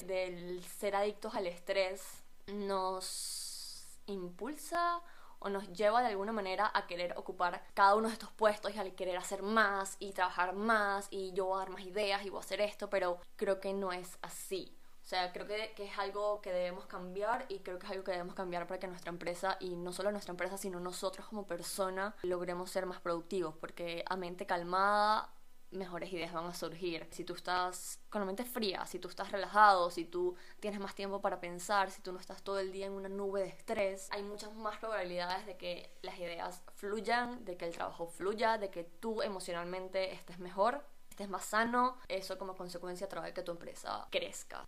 Del 0.07 0.65
ser 0.65 0.97
adictos 0.97 1.35
al 1.35 1.47
estrés 1.47 2.03
nos 2.47 3.99
impulsa 4.07 5.01
o 5.39 5.49
nos 5.49 5.73
lleva 5.73 6.01
de 6.03 6.09
alguna 6.09 6.33
manera 6.33 6.71
a 6.73 6.87
querer 6.87 7.15
ocupar 7.17 7.65
cada 7.75 7.95
uno 7.97 8.09
de 8.09 8.15
estos 8.15 8.31
puestos 8.33 8.75
y 8.75 8.79
al 8.79 8.95
querer 8.95 9.17
hacer 9.17 9.43
más 9.43 9.97
y 9.99 10.13
trabajar 10.13 10.55
más 10.55 11.09
y 11.11 11.33
yo 11.33 11.47
voy 11.47 11.57
a 11.57 11.59
dar 11.61 11.71
más 11.71 11.83
ideas 11.83 12.25
y 12.25 12.31
voy 12.31 12.39
a 12.39 12.41
hacer 12.41 12.61
esto, 12.61 12.89
pero 12.89 13.19
creo 13.37 13.61
que 13.61 13.73
no 13.73 13.93
es 13.93 14.19
así. 14.23 14.77
O 15.03 15.05
sea, 15.05 15.33
creo 15.33 15.47
que, 15.49 15.73
que, 15.75 15.87
es 15.87 15.99
algo 15.99 16.41
que 16.41 16.53
debemos 16.53 16.87
cambiar 16.87 17.45
y 17.49 17.59
creo 17.59 17.79
que 17.79 17.87
es 17.87 17.93
algo 17.93 18.05
que 18.05 18.13
debemos 18.13 18.37
cambiar 18.37 18.69
para 18.69 18.79
que 18.79 18.87
nuestra 18.87 19.11
empresa, 19.11 19.57
y 19.59 19.75
no 19.75 19.93
solo 19.93 20.13
nuestra 20.13 20.31
empresa, 20.31 20.57
sino 20.57 20.79
nosotros 20.79 21.27
como 21.27 21.45
persona, 21.45 22.15
logremos 22.23 22.71
ser 22.71 22.87
más 22.87 23.01
productivos, 23.01 23.57
porque 23.57 24.05
a 24.09 24.17
mente 24.17 24.47
calmada 24.47 25.33
mejores 25.73 26.13
ideas 26.13 26.33
van 26.33 26.47
a 26.47 26.55
surgir. 26.55 27.07
Si 27.11 27.25
tú 27.25 27.35
estás 27.35 28.01
con 28.11 28.21
la 28.21 28.27
mente 28.27 28.45
fría, 28.45 28.87
si 28.87 28.99
tú 28.99 29.09
estás 29.09 29.33
relajado, 29.33 29.91
si 29.91 30.05
tú 30.05 30.37
tienes 30.61 30.81
más 30.81 30.95
tiempo 30.95 31.21
para 31.21 31.41
pensar, 31.41 31.91
si 31.91 32.01
tú 32.03 32.13
no 32.13 32.19
estás 32.19 32.43
todo 32.43 32.59
el 32.59 32.73
día 32.73 32.87
en 32.87 32.93
una 32.93 33.09
nube 33.09 33.41
de 33.43 33.49
estrés, 33.49 34.09
hay 34.11 34.23
muchas 34.23 34.55
más 34.55 34.79
probabilidades 34.79 35.47
de 35.47 35.57
que 35.57 35.97
las 36.03 36.19
ideas 36.19 36.63
fluyan, 36.75 37.45
de 37.45 37.57
que 37.57 37.67
el 37.67 37.75
trabajo 37.75 38.07
fluya, 38.07 38.59
de 38.59 38.71
que 38.71 38.85
tú 38.85 39.23
emocionalmente 39.23 40.13
estés 40.13 40.39
mejor, 40.39 40.85
estés 41.11 41.29
más 41.29 41.45
sano. 41.45 41.99
Eso 42.09 42.39
como 42.39 42.57
consecuencia 42.57 43.09
trae 43.09 43.33
que 43.33 43.43
tu 43.43 43.53
empresa 43.53 44.07
crezca. 44.11 44.67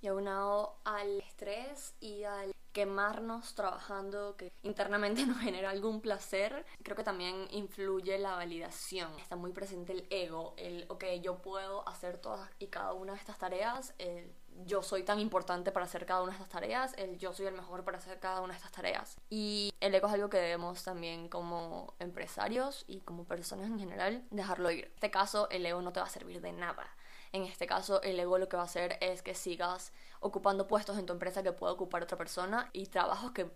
Y 0.00 0.08
aunado 0.08 0.78
al 0.84 1.20
estrés 1.20 1.94
y 2.00 2.24
al 2.24 2.55
quemarnos 2.76 3.54
trabajando 3.54 4.36
que 4.36 4.52
internamente 4.62 5.24
nos 5.26 5.38
genera 5.38 5.70
algún 5.70 6.02
placer, 6.02 6.66
creo 6.82 6.94
que 6.94 7.04
también 7.04 7.48
influye 7.50 8.18
la 8.18 8.36
validación. 8.36 9.18
Está 9.18 9.34
muy 9.34 9.52
presente 9.52 9.94
el 9.94 10.06
ego, 10.10 10.52
el, 10.58 10.84
ok, 10.90 11.04
yo 11.22 11.38
puedo 11.40 11.88
hacer 11.88 12.18
todas 12.18 12.50
y 12.58 12.66
cada 12.66 12.92
una 12.92 13.14
de 13.14 13.18
estas 13.18 13.38
tareas, 13.38 13.94
el 13.96 14.30
yo 14.66 14.82
soy 14.82 15.04
tan 15.04 15.20
importante 15.20 15.72
para 15.72 15.86
hacer 15.86 16.04
cada 16.04 16.22
una 16.22 16.32
de 16.32 16.36
estas 16.36 16.50
tareas, 16.50 16.92
el 16.98 17.16
yo 17.18 17.32
soy 17.32 17.46
el 17.46 17.54
mejor 17.54 17.82
para 17.82 17.96
hacer 17.96 18.20
cada 18.20 18.42
una 18.42 18.52
de 18.52 18.58
estas 18.58 18.72
tareas. 18.72 19.16
Y 19.30 19.72
el 19.80 19.94
ego 19.94 20.08
es 20.08 20.12
algo 20.12 20.28
que 20.28 20.36
debemos 20.36 20.82
también 20.82 21.28
como 21.28 21.94
empresarios 21.98 22.84
y 22.86 23.00
como 23.00 23.24
personas 23.24 23.68
en 23.68 23.78
general 23.78 24.22
dejarlo 24.30 24.70
ir. 24.70 24.84
En 24.84 24.92
este 24.92 25.10
caso, 25.10 25.48
el 25.48 25.64
ego 25.64 25.80
no 25.80 25.94
te 25.94 26.00
va 26.00 26.06
a 26.06 26.10
servir 26.10 26.42
de 26.42 26.52
nada. 26.52 26.86
En 27.36 27.42
este 27.42 27.66
caso, 27.66 28.00
el 28.00 28.18
ego 28.18 28.38
lo 28.38 28.48
que 28.48 28.56
va 28.56 28.62
a 28.62 28.64
hacer 28.64 28.96
es 29.02 29.20
que 29.20 29.34
sigas 29.34 29.92
ocupando 30.20 30.66
puestos 30.66 30.96
en 30.96 31.04
tu 31.04 31.12
empresa 31.12 31.42
que 31.42 31.52
pueda 31.52 31.70
ocupar 31.70 32.02
otra 32.02 32.16
persona 32.16 32.70
y 32.72 32.86
trabajos 32.86 33.32
que, 33.32 33.50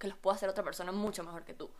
que 0.00 0.08
los 0.08 0.18
pueda 0.18 0.34
hacer 0.34 0.48
otra 0.48 0.64
persona 0.64 0.90
mucho 0.90 1.22
mejor 1.22 1.44
que 1.44 1.54
tú. 1.54 1.70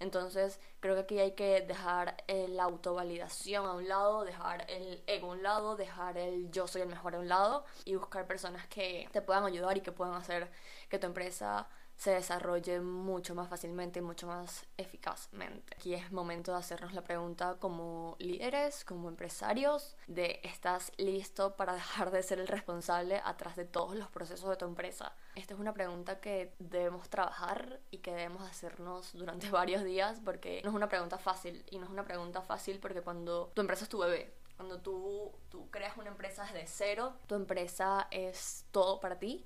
Entonces, 0.00 0.58
creo 0.80 0.96
que 0.96 1.02
aquí 1.02 1.20
hay 1.20 1.32
que 1.36 1.60
dejar 1.60 2.16
la 2.26 2.64
autovalidación 2.64 3.64
a 3.64 3.74
un 3.74 3.86
lado, 3.86 4.24
dejar 4.24 4.68
el 4.68 5.00
ego 5.06 5.28
a 5.28 5.34
un 5.34 5.42
lado, 5.44 5.76
dejar 5.76 6.18
el 6.18 6.50
yo 6.50 6.66
soy 6.66 6.82
el 6.82 6.88
mejor 6.88 7.14
a 7.14 7.20
un 7.20 7.28
lado 7.28 7.64
y 7.84 7.94
buscar 7.94 8.26
personas 8.26 8.66
que 8.66 9.08
te 9.12 9.22
puedan 9.22 9.44
ayudar 9.44 9.76
y 9.76 9.82
que 9.82 9.92
puedan 9.92 10.14
hacer 10.14 10.50
que 10.88 10.98
tu 10.98 11.06
empresa 11.06 11.68
se 11.98 12.12
desarrolle 12.12 12.80
mucho 12.80 13.34
más 13.34 13.48
fácilmente 13.48 13.98
y 13.98 14.02
mucho 14.02 14.28
más 14.28 14.64
eficazmente. 14.76 15.74
Aquí 15.76 15.94
es 15.94 16.12
momento 16.12 16.52
de 16.52 16.58
hacernos 16.58 16.94
la 16.94 17.02
pregunta 17.02 17.56
como 17.58 18.14
líderes, 18.20 18.84
como 18.84 19.08
empresarios, 19.08 19.96
de 20.06 20.40
¿estás 20.44 20.92
listo 20.96 21.56
para 21.56 21.74
dejar 21.74 22.12
de 22.12 22.22
ser 22.22 22.38
el 22.38 22.46
responsable 22.46 23.20
atrás 23.24 23.56
de 23.56 23.64
todos 23.64 23.96
los 23.96 24.08
procesos 24.10 24.48
de 24.48 24.56
tu 24.56 24.64
empresa? 24.64 25.12
Esta 25.34 25.54
es 25.54 25.60
una 25.60 25.74
pregunta 25.74 26.20
que 26.20 26.54
debemos 26.60 27.08
trabajar 27.08 27.80
y 27.90 27.98
que 27.98 28.12
debemos 28.12 28.48
hacernos 28.48 29.12
durante 29.14 29.50
varios 29.50 29.82
días 29.82 30.20
porque 30.24 30.60
no 30.62 30.70
es 30.70 30.76
una 30.76 30.88
pregunta 30.88 31.18
fácil 31.18 31.64
y 31.68 31.78
no 31.78 31.84
es 31.86 31.90
una 31.90 32.04
pregunta 32.04 32.42
fácil 32.42 32.78
porque 32.78 33.02
cuando 33.02 33.50
tu 33.54 33.60
empresa 33.60 33.82
es 33.82 33.90
tu 33.90 33.98
bebé, 33.98 34.32
cuando 34.56 34.80
tú, 34.80 35.32
tú 35.50 35.68
creas 35.70 35.96
una 35.96 36.10
empresa 36.10 36.44
desde 36.44 36.66
cero, 36.68 37.14
tu 37.26 37.34
empresa 37.34 38.06
es 38.12 38.66
todo 38.70 39.00
para 39.00 39.18
ti 39.18 39.44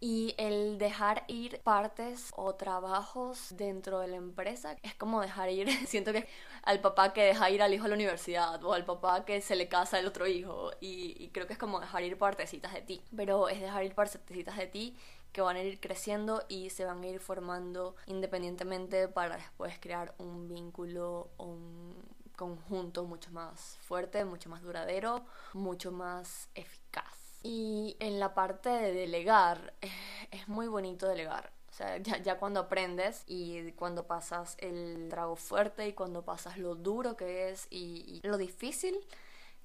Y 0.00 0.34
el 0.38 0.78
dejar 0.78 1.24
ir 1.26 1.60
partes 1.60 2.30
o 2.36 2.54
trabajos 2.54 3.56
dentro 3.56 3.98
de 3.98 4.08
la 4.08 4.16
empresa 4.16 4.76
es 4.82 4.94
como 4.94 5.20
dejar 5.20 5.50
ir, 5.50 5.68
siento 5.86 6.12
que 6.12 6.28
al 6.62 6.80
papá 6.80 7.12
que 7.12 7.22
deja 7.22 7.50
ir 7.50 7.62
al 7.62 7.74
hijo 7.74 7.86
a 7.86 7.88
la 7.88 7.94
universidad 7.94 8.62
o 8.64 8.74
al 8.74 8.84
papá 8.84 9.24
que 9.24 9.40
se 9.40 9.56
le 9.56 9.68
casa 9.68 9.98
el 9.98 10.06
otro 10.06 10.26
hijo 10.26 10.70
y, 10.80 11.28
creo 11.30 11.46
que 11.46 11.54
es 11.54 11.58
como 11.58 11.80
dejar 11.80 12.04
ir 12.04 12.16
partecitas 12.16 12.72
de 12.72 12.82
ti, 12.82 13.02
pero 13.16 13.48
es 13.48 13.60
dejar 13.60 13.84
ir 13.84 13.94
partecitas 13.94 14.56
de 14.56 14.66
ti 14.66 14.96
que 15.32 15.40
van 15.40 15.56
a 15.56 15.62
ir 15.62 15.80
creciendo 15.80 16.44
y 16.48 16.70
se 16.70 16.84
van 16.84 17.02
a 17.02 17.06
ir 17.06 17.20
formando 17.20 17.96
independientemente 18.06 19.08
para 19.08 19.36
después 19.36 19.78
crear 19.78 20.14
un 20.18 20.48
vínculo 20.48 21.30
un 21.38 21.94
conjunto 22.38 23.04
mucho 23.04 23.32
más 23.32 23.78
fuerte, 23.82 24.24
mucho 24.24 24.48
más 24.48 24.62
duradero, 24.62 25.26
mucho 25.54 25.90
más 25.90 26.48
eficaz. 26.54 27.27
Y 27.50 27.96
en 27.98 28.20
la 28.20 28.34
parte 28.34 28.68
de 28.68 28.92
delegar, 28.92 29.72
eh, 29.80 29.90
es 30.32 30.48
muy 30.48 30.68
bonito 30.68 31.08
delegar. 31.08 31.50
O 31.70 31.72
sea, 31.72 31.96
ya, 31.96 32.38
cuando 32.38 32.60
aprendes 32.60 33.22
y 33.26 33.72
cuando 33.72 34.06
pasas 34.06 34.54
el 34.58 35.08
trago 35.08 35.34
fuerte 35.34 35.88
y 35.88 35.94
cuando 35.94 36.26
pasas 36.26 36.58
lo 36.58 36.74
duro 36.74 37.16
que 37.16 37.48
es 37.48 37.66
y, 37.70 38.20
y 38.22 38.28
lo 38.28 38.36
difícil 38.36 38.98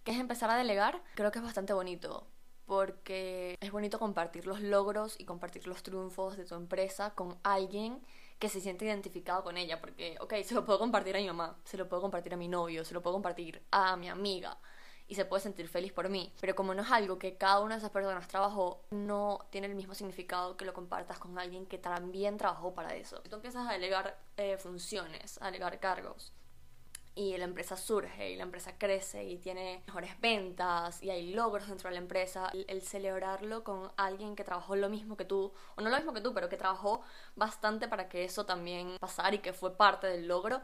que 0.05 0.11
es 0.11 0.17
empezar 0.17 0.49
a 0.49 0.55
delegar, 0.55 1.03
creo 1.15 1.29
que 1.31 1.39
es 1.39 1.43
bastante 1.43 1.73
bonito 1.73 2.25
porque 2.65 3.57
es 3.59 3.71
bonito 3.73 3.99
compartir 3.99 4.47
los 4.47 4.61
logros 4.61 5.19
y 5.19 5.25
compartir 5.25 5.67
los 5.67 5.83
triunfos 5.83 6.37
de 6.37 6.45
tu 6.45 6.55
empresa 6.55 7.13
con 7.13 7.37
alguien 7.43 7.99
que 8.39 8.47
se 8.47 8.61
siente 8.61 8.85
identificado 8.85 9.43
con 9.43 9.57
ella, 9.57 9.81
porque, 9.81 10.15
ok, 10.21 10.35
se 10.45 10.53
lo 10.53 10.63
puedo 10.63 10.79
compartir 10.79 11.17
a 11.17 11.19
mi 11.19 11.27
mamá, 11.27 11.57
se 11.65 11.77
lo 11.77 11.89
puedo 11.89 12.01
compartir 12.01 12.33
a 12.33 12.37
mi 12.37 12.47
novio, 12.47 12.85
se 12.85 12.93
lo 12.93 13.01
puedo 13.01 13.15
compartir 13.15 13.61
a 13.71 13.97
mi 13.97 14.09
amiga, 14.09 14.57
y 15.13 15.15
se 15.15 15.25
puede 15.25 15.43
sentir 15.43 15.67
feliz 15.67 15.93
por 15.93 16.09
mí. 16.09 16.33
Pero 16.41 16.55
como 16.55 16.73
no 16.73 16.81
es 16.81 16.91
algo 16.91 17.19
que 17.19 17.37
cada 17.37 17.59
una 17.59 17.75
de 17.75 17.77
esas 17.77 17.91
personas 17.91 18.27
trabajó, 18.27 18.81
no 18.89 19.45
tiene 19.51 19.67
el 19.67 19.75
mismo 19.75 19.93
significado 19.93 20.57
que 20.57 20.65
lo 20.65 20.73
compartas 20.73 21.19
con 21.19 21.37
alguien 21.37 21.67
que 21.67 21.77
también 21.77 22.35
trabajó 22.37 22.73
para 22.73 22.95
eso. 22.95 23.21
Tú 23.29 23.35
empiezas 23.35 23.69
a 23.69 23.73
delegar 23.73 24.19
eh, 24.37 24.57
funciones, 24.57 25.37
a 25.39 25.45
delegar 25.45 25.79
cargos. 25.79 26.33
Y 27.13 27.37
la 27.37 27.43
empresa 27.43 27.77
surge 27.77 28.31
y 28.31 28.37
la 28.37 28.41
empresa 28.41 28.75
crece 28.79 29.23
y 29.23 29.37
tiene 29.37 29.83
mejores 29.85 30.19
ventas 30.19 31.03
y 31.03 31.11
hay 31.11 31.31
logros 31.31 31.67
dentro 31.67 31.89
de 31.89 31.93
la 31.93 32.01
empresa. 32.01 32.49
El, 32.51 32.65
el 32.67 32.81
celebrarlo 32.81 33.63
con 33.63 33.91
alguien 33.97 34.35
que 34.35 34.43
trabajó 34.43 34.75
lo 34.75 34.89
mismo 34.89 35.15
que 35.15 35.25
tú, 35.25 35.53
o 35.75 35.81
no 35.83 35.91
lo 35.91 35.95
mismo 35.95 36.13
que 36.13 36.21
tú, 36.21 36.33
pero 36.33 36.49
que 36.49 36.57
trabajó 36.57 37.03
bastante 37.35 37.87
para 37.87 38.09
que 38.09 38.23
eso 38.23 38.47
también 38.47 38.97
pasara 38.99 39.35
y 39.35 39.39
que 39.39 39.53
fue 39.53 39.77
parte 39.77 40.07
del 40.07 40.27
logro, 40.27 40.63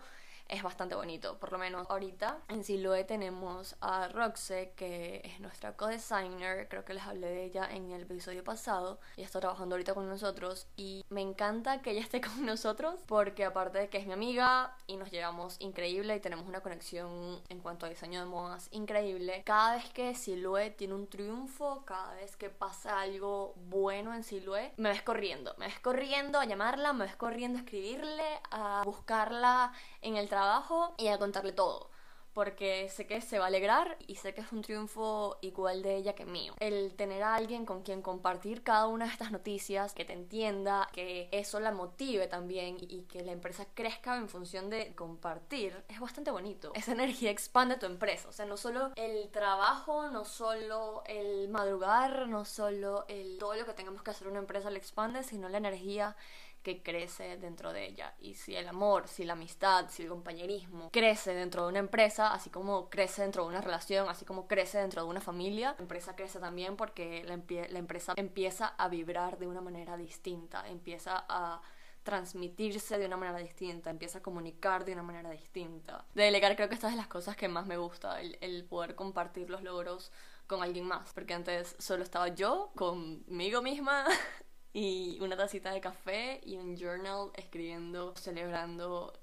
es 0.50 0.64
bastante 0.64 0.96
bonito. 0.96 1.38
Por 1.38 1.52
lo 1.52 1.58
menos 1.58 1.88
ahorita 1.90 2.40
en 2.50 2.64
Siloe 2.64 3.04
tenemos 3.04 3.76
a 3.82 4.08
Roxe, 4.08 4.74
que 4.76 5.22
es 5.24 5.40
nuestra 5.40 5.78
co-designer. 5.78 6.68
Creo 6.68 6.84
que 6.84 6.96
les 6.96 7.04
hablé 7.04 7.28
de 7.28 7.44
ella 7.46 7.70
en 7.72 7.92
el 7.92 8.02
episodio 8.02 8.44
pasado. 8.44 9.00
Ella 9.16 9.28
está 9.28 9.40
trabajando 9.40 9.76
ahorita 9.76 9.94
con 9.94 10.10
nosotros 10.10 10.68
y 10.76 11.06
me 11.10 11.22
encanta 11.22 11.82
que 11.82 11.92
ella 11.92 12.02
esté 12.02 12.20
con 12.22 12.46
nosotros 12.46 13.00
porque 13.06 13.46
aparte 13.46 13.78
de 13.78 13.90
que 13.90 14.00
es 14.00 14.08
mi 14.08 14.14
amiga 14.14 14.76
y 14.88 14.98
nos 14.98 15.12
llevamos 15.12 15.56
increíble 15.60 16.16
y 16.16 16.20
tenemos 16.20 16.48
una 16.48 16.62
conexión 16.62 17.42
en 17.48 17.60
cuanto 17.60 17.86
a 17.86 17.90
diseño 17.90 18.20
de 18.20 18.26
modas 18.26 18.70
increíble, 18.72 19.44
cada 19.46 19.76
vez 19.76 19.90
que 19.92 20.16
Siloe 20.16 20.72
tiene 20.72 20.96
un 20.96 21.08
triunfo, 21.08 21.84
cada 21.86 22.16
vez 22.16 22.36
que 22.36 22.50
pasa 22.50 23.00
algo 23.00 23.54
bueno 23.70 24.14
en 24.14 24.24
Siloe, 24.24 24.74
me 24.78 24.90
ves 24.90 25.04
corriendo. 25.04 25.54
Me 25.58 25.68
ves 25.68 25.80
corriendo 25.80 26.40
a 26.40 26.46
llamarla, 26.46 26.94
me 26.94 27.06
ves 27.06 27.16
corriendo 27.16 27.60
a 27.60 27.62
escribirle, 27.62 28.40
a 28.50 28.82
buscarla 28.84 29.74
en 30.02 30.18
el 30.18 30.28
trabajo 30.28 30.39
trabajo 30.40 30.96
y 30.98 31.10
a 31.10 31.18
contarle 31.18 31.52
todo 31.52 31.90
porque 32.34 32.88
sé 32.90 33.06
que 33.06 33.20
se 33.20 33.38
va 33.38 33.46
a 33.46 33.48
alegrar 33.48 33.98
y 34.08 34.16
sé 34.16 34.34
que 34.34 34.40
es 34.40 34.52
un 34.54 34.62
triunfo 34.62 35.38
igual 35.42 35.82
de 35.82 35.98
ella 35.98 36.16
que 36.16 36.26
mío. 36.26 36.54
El 36.60 36.96
tener 36.96 37.24
a 37.24 37.36
alguien 37.36 37.66
con 37.66 37.82
quien 37.82 38.02
compartir 38.02 38.64
cada 38.64 38.88
una 38.88 39.06
de 39.06 39.12
estas 39.12 39.32
noticias, 39.32 39.94
que 39.94 40.06
te 40.06 40.14
entienda, 40.14 40.88
que 40.94 41.28
eso 41.34 41.60
la 41.60 41.72
motive 41.72 42.28
también 42.28 42.78
y 42.80 43.04
que 43.04 43.24
la 43.24 43.34
empresa 43.34 43.66
crezca 43.74 44.16
en 44.16 44.30
función 44.30 44.70
de 44.70 44.96
compartir, 44.96 45.84
es 45.90 46.00
bastante 46.00 46.32
bonito. 46.32 46.72
Esa 46.76 46.94
energía 46.94 47.30
expande 47.30 47.76
tu 47.76 47.88
empresa, 47.88 48.30
o 48.30 48.32
sea, 48.32 48.46
no 48.46 48.56
solo 48.56 48.92
el 48.96 49.30
trabajo, 49.32 50.10
no 50.10 50.24
solo 50.24 51.04
el 51.08 51.50
madrugar, 51.50 52.30
no 52.30 52.46
solo 52.46 53.04
el 53.10 53.38
todo 53.38 53.56
lo 53.56 53.66
que 53.66 53.74
tengamos 53.74 54.02
que 54.02 54.12
hacer 54.12 54.30
una 54.30 54.40
empresa 54.40 54.70
le 54.70 54.80
expande, 54.80 55.24
sino 55.24 55.50
la 55.50 55.58
energía 55.58 56.16
que 56.64 56.82
crece 56.84 57.38
dentro 57.38 57.74
de 57.74 57.88
ella. 57.88 58.14
Y 58.20 58.36
si 58.36 58.56
el 58.56 58.68
amor, 58.68 59.08
si 59.08 59.24
la 59.24 59.34
amistad, 59.34 59.88
si 59.90 60.04
el 60.04 60.10
compañerismo 60.10 60.90
crece 60.92 61.34
dentro 61.34 61.64
de 61.64 61.70
una 61.70 61.80
empresa, 61.80 62.34
así 62.34 62.50
como 62.50 62.90
crece 62.90 63.22
dentro 63.22 63.44
de 63.44 63.50
una 63.50 63.62
relación, 63.62 64.10
así 64.10 64.26
como 64.26 64.48
crece 64.48 64.80
dentro 64.80 65.04
de 65.04 65.10
una 65.10 65.22
familia, 65.22 65.76
la 65.78 65.84
empresa 65.84 66.16
crece 66.16 66.40
también 66.40 66.76
porque 66.76 67.24
la, 67.24 67.34
empresa 67.80 68.14
empieza 68.16 68.68
a 68.68 68.90
vibrar 68.90 69.38
de 69.38 69.48
una 69.48 69.62
manera 69.62 69.98
distinta, 69.98 70.68
empieza 70.68 71.26
a 71.30 71.62
transmitirse 72.04 72.98
de 72.98 73.06
una 73.06 73.18
manera 73.18 73.38
distinta, 73.38 73.90
empieza 73.90 74.20
a 74.20 74.22
comunicar 74.22 74.86
de 74.86 74.94
una 74.94 75.04
manera 75.04 75.30
distinta. 75.30 76.06
De 76.14 76.24
delegar 76.24 76.56
creo 76.56 76.68
que 76.68 76.76
esta 76.76 76.88
es 76.88 76.94
de 76.94 76.98
las 76.98 77.08
cosas 77.08 77.36
que 77.36 77.48
más 77.48 77.66
me 77.66 77.78
gusta, 77.78 78.20
el, 78.22 78.66
poder 78.66 78.96
compartir 78.96 79.50
los 79.50 79.64
logros 79.64 80.12
con 80.48 80.64
alguien 80.64 80.86
más, 80.86 81.14
porque 81.14 81.34
antes 81.34 81.76
solo 81.78 82.04
estaba 82.04 82.30
yo 82.30 82.72
conmigo 82.76 83.62
misma 83.62 84.06
y 84.74 85.18
una 85.22 85.36
tacita 85.36 85.72
de 85.72 85.82
café 85.82 86.42
y 86.44 86.58
un 86.58 86.78
journal 86.78 87.32
escribiendo, 87.36 88.16
celebrando 88.16 89.14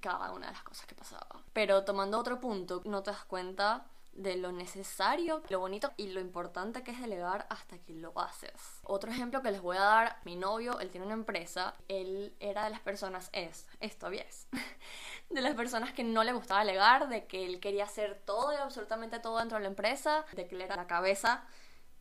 cada 0.00 0.32
una 0.32 0.46
de 0.48 0.52
las 0.52 0.62
cosas 0.62 0.86
que 0.86 0.94
pasaba. 0.94 1.42
Pero 1.52 1.84
tomando 1.84 2.18
otro 2.18 2.40
punto, 2.40 2.82
no 2.84 3.02
te 3.02 3.10
das 3.10 3.24
cuenta 3.24 3.86
de 4.14 4.36
lo 4.36 4.52
necesario, 4.52 5.42
lo 5.48 5.58
bonito 5.58 5.92
y 5.96 6.08
lo 6.08 6.20
importante 6.20 6.82
que 6.82 6.92
es 6.92 7.00
delegar 7.00 7.46
hasta 7.50 7.78
que 7.78 7.94
lo 7.94 8.12
haces. 8.18 8.52
Otro 8.84 9.10
ejemplo 9.10 9.42
que 9.42 9.50
les 9.50 9.60
voy 9.60 9.76
a 9.76 9.80
dar, 9.80 10.20
mi 10.24 10.36
novio, 10.36 10.78
él 10.78 10.90
tiene 10.90 11.06
una 11.06 11.14
empresa, 11.14 11.74
él 11.88 12.34
era 12.38 12.64
de 12.64 12.70
las 12.70 12.80
personas, 12.80 13.28
es, 13.32 13.66
esto 13.80 14.00
todavía 14.00 14.22
es, 14.22 14.46
de 15.30 15.40
las 15.40 15.54
personas 15.54 15.92
que 15.92 16.04
no 16.04 16.22
le 16.22 16.32
gustaba 16.32 16.60
delegar, 16.60 17.08
de 17.08 17.26
que 17.26 17.44
él 17.44 17.58
quería 17.58 17.84
hacer 17.84 18.22
todo 18.24 18.52
y 18.52 18.56
absolutamente 18.56 19.18
todo 19.18 19.38
dentro 19.38 19.58
de 19.58 19.62
la 19.62 19.68
empresa, 19.68 20.24
de 20.32 20.46
que 20.46 20.54
él 20.54 20.62
era 20.62 20.76
la 20.76 20.86
cabeza 20.86 21.44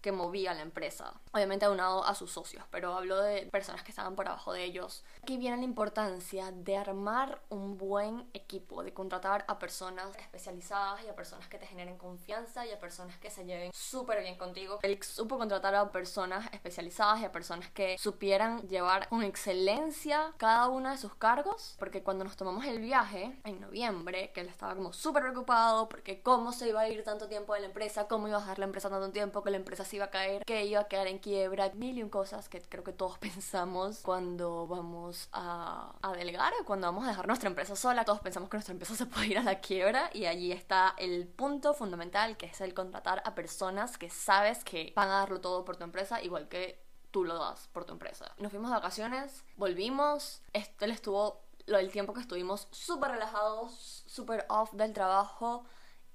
que 0.04 0.12
movía 0.12 0.54
la 0.54 0.62
empresa. 0.62 1.14
Obviamente 1.32 1.66
aunado 1.66 2.04
a 2.06 2.14
sus 2.14 2.32
socios, 2.32 2.66
pero 2.70 2.94
hablo 2.94 3.20
de 3.22 3.48
personas 3.48 3.84
que 3.84 3.92
estaban 3.92 4.16
por 4.16 4.28
abajo 4.28 4.54
de 4.54 4.64
ellos. 4.64 5.04
Aquí 5.24 5.38
viene 5.38 5.58
la 5.58 5.64
importancia 5.64 6.52
de 6.52 6.78
armar 6.78 7.42
un 7.50 7.78
buen 7.78 8.30
equipo, 8.34 8.84
de 8.84 8.94
contratar 8.94 9.46
a 9.48 9.58
personas 9.58 10.16
especializadas 10.18 11.04
y 11.04 11.08
a 11.08 11.16
personas 11.16 11.48
que 11.48 11.58
te 11.58 11.66
generen 11.66 11.98
confianza 11.98 12.66
y 12.66 12.72
a 12.72 12.80
personas 12.80 13.18
que 13.18 13.32
se 13.32 13.46
lleven 13.46 13.72
súper 13.74 14.22
bien 14.22 14.38
contigo. 14.38 14.80
Él 14.84 15.02
supo 15.02 15.38
contratar 15.38 15.74
a 15.74 15.90
personas 15.90 16.50
especializadas 16.52 17.22
y 17.22 17.26
a 17.26 17.32
personas 17.32 17.72
que 17.72 17.98
supieran 17.98 18.68
llevar 18.68 19.08
con 19.08 19.24
excelencia 19.24 20.34
cada 20.36 20.68
uno 20.68 20.90
de 20.90 20.98
sus 20.98 21.16
cargos, 21.16 21.78
porque 21.80 22.04
cuando 22.04 22.26
nos 22.26 22.36
tomamos 22.36 22.66
el 22.66 22.80
viaje 22.80 23.40
en 23.46 23.62
noviembre, 23.62 24.32
que 24.34 24.42
él 24.42 24.50
estaba 24.50 24.76
como 24.76 24.92
súper 24.92 25.24
preocupado 25.24 25.88
porque 25.88 26.22
cómo 26.22 26.52
se 26.52 26.68
iba 26.68 26.82
a 26.82 26.90
ir 26.90 27.06
tanto 27.06 27.30
tiempo 27.30 27.54
de 27.54 27.62
la 27.62 27.68
empresa, 27.68 28.10
cómo 28.10 28.28
iba 28.28 28.38
a 28.38 28.42
dejar 28.42 28.60
la 28.60 28.66
empresa 28.66 28.90
tanto 28.90 29.10
tiempo, 29.12 29.44
que 29.44 29.52
la 29.52 29.58
empresa 29.58 29.86
iba 29.96 30.06
a 30.06 30.10
caer, 30.10 30.44
que 30.46 30.66
iba 30.66 30.82
a 30.82 30.88
quedar 30.88 31.08
en 31.08 31.20
quiebra, 31.20 31.72
mil 31.76 31.98
y 31.98 32.04
un 32.04 32.10
cosas 32.10 32.50
que 32.50 32.62
creo 32.62 32.84
que 32.84 32.94
todos 32.94 33.18
pensamos 33.20 34.00
cuando 34.00 34.68
vamos 34.68 35.30
a, 35.32 35.96
a 36.02 36.14
delegar, 36.14 36.54
cuando 36.66 36.88
vamos 36.88 37.06
a 37.06 37.10
dejar 37.10 37.28
nuestra 37.28 37.50
empresa 37.50 37.76
sola, 37.76 38.06
todos 38.06 38.20
pensamos 38.22 38.50
que 38.50 38.58
nuestra 38.58 38.74
empresa 38.74 38.96
se 38.98 39.06
puede 39.06 39.28
ir 39.28 39.38
a 39.38 39.44
la 39.44 39.60
quiebra 39.60 40.10
y 40.14 40.26
allí 40.26 40.52
está 40.52 40.96
el 40.98 41.28
punto 41.28 41.74
fundamental 41.74 42.38
que 42.38 42.48
es 42.48 42.62
el 42.62 42.74
contratar 42.74 43.22
a 43.26 43.36
personas 43.36 43.98
que 43.98 44.10
sabes 44.10 44.64
que 44.64 44.94
van 44.96 45.10
a 45.10 45.20
darlo 45.20 45.42
todo 45.42 45.66
por 45.66 45.78
tu 45.78 45.84
empresa, 45.84 46.22
igual 46.22 46.48
que 46.48 46.84
tú 47.12 47.24
lo 47.24 47.38
das 47.38 47.68
por 47.72 47.86
tu 47.86 47.94
empresa. 47.94 48.34
Nos 48.40 48.52
fuimos 48.52 48.72
de 48.72 48.76
vacaciones, 48.76 49.46
volvimos, 49.56 50.42
él 50.52 50.92
estuvo 50.92 51.44
del 51.68 51.92
tiempo 51.92 52.14
que 52.14 52.22
estuvimos 52.22 52.68
súper 52.72 53.12
relajados, 53.12 54.04
súper 54.08 54.46
off 54.50 54.74
del 54.74 54.94
trabajo 54.94 55.66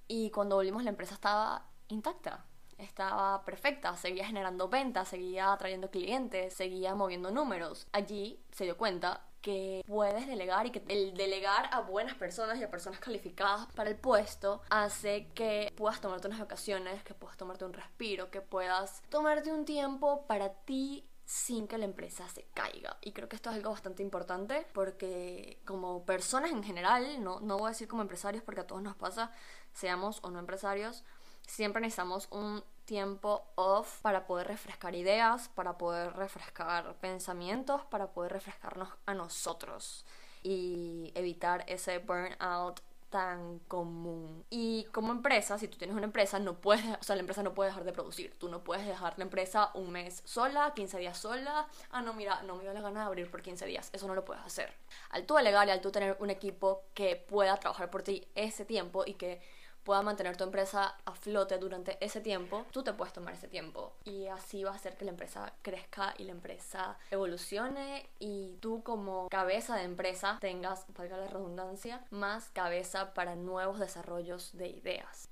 y 0.07 0.31
cuando 0.31 0.57
volvimos 0.57 0.85
la 0.85 0.91
empresa 0.91 1.15
estaba 1.15 1.65
intacta 1.89 2.45
estaba 2.79 3.45
perfecta, 3.45 3.97
seguía 3.97 4.25
generando 4.25 4.69
ventas, 4.69 5.09
seguía 5.09 5.53
atrayendo 5.53 5.91
clientes, 5.91 6.55
seguía 6.55 6.95
moviendo 6.95 7.31
números. 7.31 7.87
Allí 7.93 8.41
se 8.53 8.65
dio 8.65 8.77
cuenta 8.77 9.23
que 9.41 9.85
puedes 9.87 10.27
delegar 10.27 10.67
y 10.67 10.71
que 10.71 10.83
el 10.89 11.15
delegar 11.15 11.69
a 11.73 11.81
buenas 11.81 12.15
personas 12.15 12.59
y 12.59 12.65
a 12.65 12.71
personas 12.71 13.01
calificadas 13.01 13.67
para 13.75 13.91
el 13.91 13.97
puesto 13.97 14.63
hace 14.71 15.29
que 15.35 15.73
puedas 15.77 16.01
tomarte 16.01 16.27
unas 16.27 16.41
vacaciones, 16.41 17.03
que 17.05 17.15
puedas 17.15 17.37
tomarte 17.37 17.65
un 17.65 17.73
respiro, 17.73 18.31
que 18.31 18.41
puedas 18.41 19.03
tomarte 19.09 19.53
un 19.53 19.65
tiempo 19.65 20.27
para 20.27 20.53
ti 20.53 21.09
sin 21.25 21.69
que 21.69 21.77
la 21.77 21.85
empresa 21.85 22.27
se 22.29 22.47
caiga. 22.55 22.97
Y 23.03 23.13
creo 23.13 23.29
que 23.29 23.37
esto 23.37 23.51
es 23.51 23.57
algo 23.57 23.71
bastante 23.71 24.03
importante 24.03 24.67
porque 24.73 25.61
como 25.67 26.07
personas 26.07 26.51
en 26.51 26.65
general, 26.65 27.23
no, 27.23 27.41
no 27.41 27.59
voy 27.59 27.67
a 27.67 27.71
decir 27.71 27.87
como 27.87 28.01
empresarios 28.01 28.43
porque 28.43 28.63
a 28.63 28.67
todos 28.67 28.81
nos 28.81 28.97
pasa, 28.97 29.31
seamos 29.75 30.21
o 30.23 30.31
no 30.31 30.39
empresarios, 30.39 31.05
siempre 31.49 31.81
necesitamos 31.81 32.29
un 32.31 32.63
tiempo 32.85 33.45
off 33.57 34.01
para 34.01 34.27
poder 34.27 34.47
refrescar 34.47 34.95
ideas, 34.95 35.49
para 35.49 35.77
poder 35.77 36.13
refrescar 36.15 36.95
pensamientos, 36.97 37.83
para 37.87 38.09
poder 38.09 38.33
refrescarnos 38.33 38.89
a 39.07 39.15
nosotros 39.15 40.05
y 40.43 41.11
evitar 41.15 41.65
ese 41.67 41.99
burnout 41.99 42.81
tan 43.11 43.59
común. 43.61 44.45
Y 44.51 44.85
como 44.93 45.13
empresa, 45.13 45.59
si 45.59 45.69
tú 45.69 45.79
tienes 45.79 45.97
una 45.97 46.05
empresa, 46.05 46.39
no 46.39 46.61
puedes, 46.61 46.85
o 47.01 47.03
sea, 47.03 47.17
la 47.17 47.21
empresa 47.21 47.43
no 47.43 47.55
puede 47.55 47.71
dejar 47.71 47.85
de 47.85 47.93
producir. 47.93 48.35
Tú 48.39 48.49
no 48.49 48.63
puedes 48.63 48.87
dejar 48.87 49.15
la 49.19 49.25
empresa 49.25 49.71
un 49.75 49.91
mes 49.91 50.23
sola, 50.25 50.73
15 50.75 50.99
días 50.99 51.17
sola. 51.17 51.67
Ah, 51.91 52.03
no, 52.03 52.13
mira, 52.13 52.43
no 52.43 52.57
me 52.57 52.63
dio 52.63 52.73
la 52.73 52.83
gana 52.83 53.01
de 53.01 53.07
abrir 53.07 53.31
por 53.31 53.43
15 53.43 53.67
días. 53.67 53.89
Eso 53.93 54.07
no 54.07 54.15
lo 54.15 54.25
puedes 54.25 54.43
hacer. 54.45 54.73
Al 55.11 55.25
tú 55.25 55.35
delegar 55.35 55.67
y 55.69 55.71
al 55.71 55.81
tú 55.81 55.91
tener 55.91 56.17
un 56.21 56.31
equipo 56.31 56.85
que 56.95 57.17
pueda 57.17 57.57
trabajar 57.57 57.91
por 57.91 58.03
ti 58.03 58.27
ese 58.35 58.65
tiempo 58.65 59.05
y 59.07 59.15
que 59.15 59.41
pueda 59.89 60.03
mantener 60.03 60.37
tu 60.37 60.45
empresa 60.45 60.99
a 61.07 61.15
flote 61.15 61.57
durante 61.57 61.97
ese 62.05 62.21
tiempo, 62.21 62.67
tú 62.73 62.83
te 62.83 62.93
puedes 62.93 63.15
tomar 63.15 63.33
ese 63.33 63.49
tiempo. 63.49 63.95
Y 64.05 64.27
así 64.27 64.63
va 64.63 64.73
a 64.73 64.75
hacer 64.75 64.99
que 64.99 65.07
la 65.07 65.13
empresa 65.13 65.55
crezca 65.63 66.15
y 66.19 66.25
la 66.25 66.33
empresa 66.33 66.99
evolucione 67.11 68.07
y 68.19 68.59
tú 68.61 68.83
como 68.83 69.31
cabeza 69.31 69.77
de 69.77 69.85
empresa 69.85 70.37
tengas, 70.43 70.85
valga 70.95 71.17
la 71.17 71.29
redundancia, 71.29 72.05
más 72.11 72.51
cabeza 72.51 73.15
para 73.15 73.35
nuevos 73.35 73.79
desarrollos 73.79 74.55
de 74.59 74.69
ideas. 74.69 75.31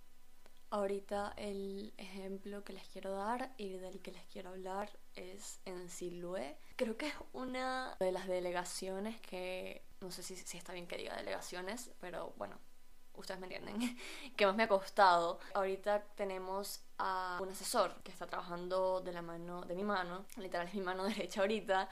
Ahorita 0.71 1.35
el 1.37 1.93
ejemplo 1.99 2.65
que 2.65 2.73
les 2.73 2.89
quiero 2.89 3.13
dar 3.13 3.53
y 3.59 3.77
del 3.77 4.01
que 4.01 4.13
les 4.13 4.25
quiero 4.25 4.49
hablar 4.49 4.89
es 5.17 5.61
en 5.67 5.91
Silhouette. 5.91 6.57
Creo 6.77 6.97
que 6.97 7.09
es 7.09 7.15
una 7.35 7.95
de 8.01 8.11
las 8.11 8.27
delegaciones 8.27 9.21
que, 9.21 9.83
no 10.01 10.11
sé 10.11 10.23
si, 10.23 10.35
si 10.35 10.57
está 10.57 10.73
bien 10.73 10.87
que 10.87 10.97
diga 10.97 11.15
delegaciones, 11.15 11.91
pero 12.01 12.33
bueno, 12.39 12.59
ustedes 13.17 13.41
me 13.41 13.47
entienden, 13.47 13.99
que 14.37 14.47
más 14.47 14.55
me 14.55 14.65
ha 14.65 14.69
costado. 14.69 15.39
Ahorita 15.55 16.05
tenemos 16.15 16.85
a 16.99 17.39
un 17.43 17.51
asesor 17.51 17.95
que 18.03 18.13
está 18.13 18.27
trabajando 18.27 19.01
de 19.01 19.13
la 19.13 19.23
mano, 19.23 19.63
de 19.63 19.75
mi 19.75 19.85
mano, 19.85 20.27
literal 20.37 20.69
es 20.69 20.75
mi 20.75 20.81
mano 20.81 21.05
derecha 21.09 21.41
ahorita, 21.41 21.89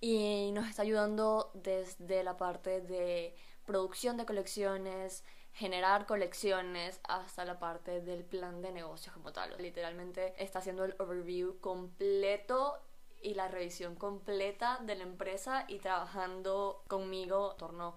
y 0.00 0.50
nos 0.52 0.68
está 0.68 0.82
ayudando 0.82 1.50
desde 1.54 2.24
la 2.24 2.36
parte 2.36 2.80
de 2.80 3.34
producción 3.66 4.16
de 4.16 4.26
colecciones, 4.26 5.24
generar 5.52 6.06
colecciones 6.06 7.00
hasta 7.04 7.44
la 7.44 7.58
parte 7.58 8.00
del 8.00 8.24
plan 8.24 8.62
de 8.62 8.72
negocios 8.72 9.14
como 9.14 9.32
tal. 9.32 9.54
Literalmente 9.58 10.34
está 10.42 10.60
haciendo 10.60 10.84
el 10.84 10.94
overview 10.98 11.60
completo 11.60 12.78
y 13.22 13.34
la 13.34 13.48
revisión 13.48 13.96
completa 13.96 14.78
de 14.82 14.94
la 14.94 15.02
empresa 15.02 15.64
y 15.68 15.78
trabajando 15.78 16.82
conmigo 16.88 17.52
en 17.52 17.58
torno 17.58 17.86
a 17.88 17.94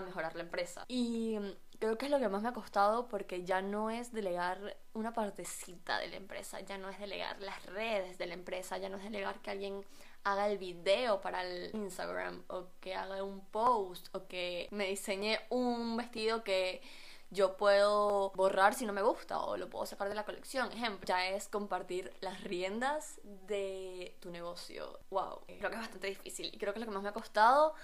mejorar 0.00 0.34
la 0.34 0.42
empresa. 0.42 0.84
Y 0.88 1.38
creo 1.78 1.96
que 1.98 2.06
es 2.06 2.10
lo 2.10 2.18
que 2.18 2.28
más 2.28 2.42
me 2.42 2.48
ha 2.48 2.52
costado 2.52 3.08
porque 3.08 3.44
ya 3.44 3.62
no 3.62 3.90
es 3.90 4.12
delegar 4.12 4.76
una 4.94 5.12
partecita 5.12 5.98
de 5.98 6.08
la 6.08 6.16
empresa, 6.16 6.60
ya 6.60 6.78
no 6.78 6.88
es 6.88 6.98
delegar 6.98 7.40
las 7.40 7.64
redes 7.66 8.18
de 8.18 8.26
la 8.26 8.34
empresa, 8.34 8.78
ya 8.78 8.88
no 8.88 8.96
es 8.96 9.04
delegar 9.04 9.40
que 9.40 9.50
alguien 9.50 9.84
haga 10.24 10.48
el 10.48 10.58
video 10.58 11.20
para 11.20 11.44
el 11.44 11.70
Instagram 11.74 12.42
o 12.48 12.66
que 12.80 12.94
haga 12.94 13.22
un 13.22 13.44
post 13.46 14.08
o 14.14 14.26
que 14.26 14.68
me 14.70 14.88
diseñe 14.88 15.38
un 15.50 15.96
vestido 15.96 16.42
que 16.42 16.82
yo 17.30 17.56
puedo 17.56 18.30
borrar 18.30 18.74
si 18.74 18.86
no 18.86 18.92
me 18.92 19.02
gusta 19.02 19.40
o 19.40 19.56
lo 19.56 19.68
puedo 19.68 19.84
sacar 19.84 20.08
de 20.08 20.14
la 20.14 20.24
colección. 20.24 20.70
Ejemplo, 20.72 21.06
ya 21.06 21.28
es 21.28 21.48
compartir 21.48 22.12
las 22.20 22.42
riendas 22.42 23.20
de 23.24 24.16
tu 24.20 24.30
negocio. 24.30 25.00
Wow, 25.10 25.40
creo 25.46 25.70
que 25.70 25.76
es 25.76 25.82
bastante 25.82 26.06
difícil 26.08 26.50
y 26.52 26.58
creo 26.58 26.72
que 26.72 26.78
es 26.78 26.86
lo 26.86 26.90
que 26.90 26.94
más 26.94 27.02
me 27.02 27.08
ha 27.08 27.12
costado 27.12 27.74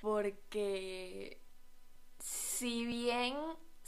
porque 0.00 1.40
si 2.24 2.86
bien 2.86 3.36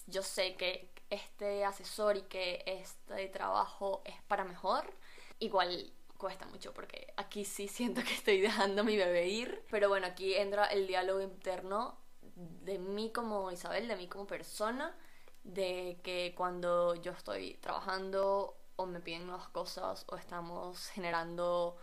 yo 0.07 0.23
sé 0.23 0.57
que 0.57 0.91
este 1.09 1.65
asesor 1.65 2.19
y 2.19 2.23
que 2.25 2.63
este 2.67 3.29
trabajo 3.29 4.03
es 4.05 4.21
para 4.29 4.45
mejor, 4.45 4.93
igual 5.39 5.91
cuesta 6.19 6.45
mucho 6.45 6.75
porque 6.75 7.15
aquí 7.17 7.47
sí 7.47 7.67
siento 7.67 8.03
que 8.05 8.13
estoy 8.13 8.43
dejando 8.43 8.83
a 8.83 8.85
mi 8.85 8.95
bebé 8.99 9.29
ir. 9.29 9.65
Pero 9.71 9.89
bueno, 9.89 10.07
aquí 10.07 10.35
entra 10.35 10.67
el 10.67 10.87
diálogo 10.87 11.23
interno 11.23 11.97
de 12.35 12.79
mí 12.79 13.11
como 13.11 13.51
Isabel, 13.51 13.89
de 13.89 13.97
mí 13.97 14.07
como 14.07 14.27
persona, 14.27 14.95
de 15.43 15.99
que 16.03 16.35
cuando 16.37 16.95
yo 16.95 17.13
estoy 17.13 17.55
trabajando 17.55 18.55
o 18.77 18.85
me 18.85 19.01
piden 19.01 19.27
nuevas 19.27 19.49
cosas 19.49 20.05
o 20.09 20.17
estamos 20.17 20.89
generando 20.89 21.79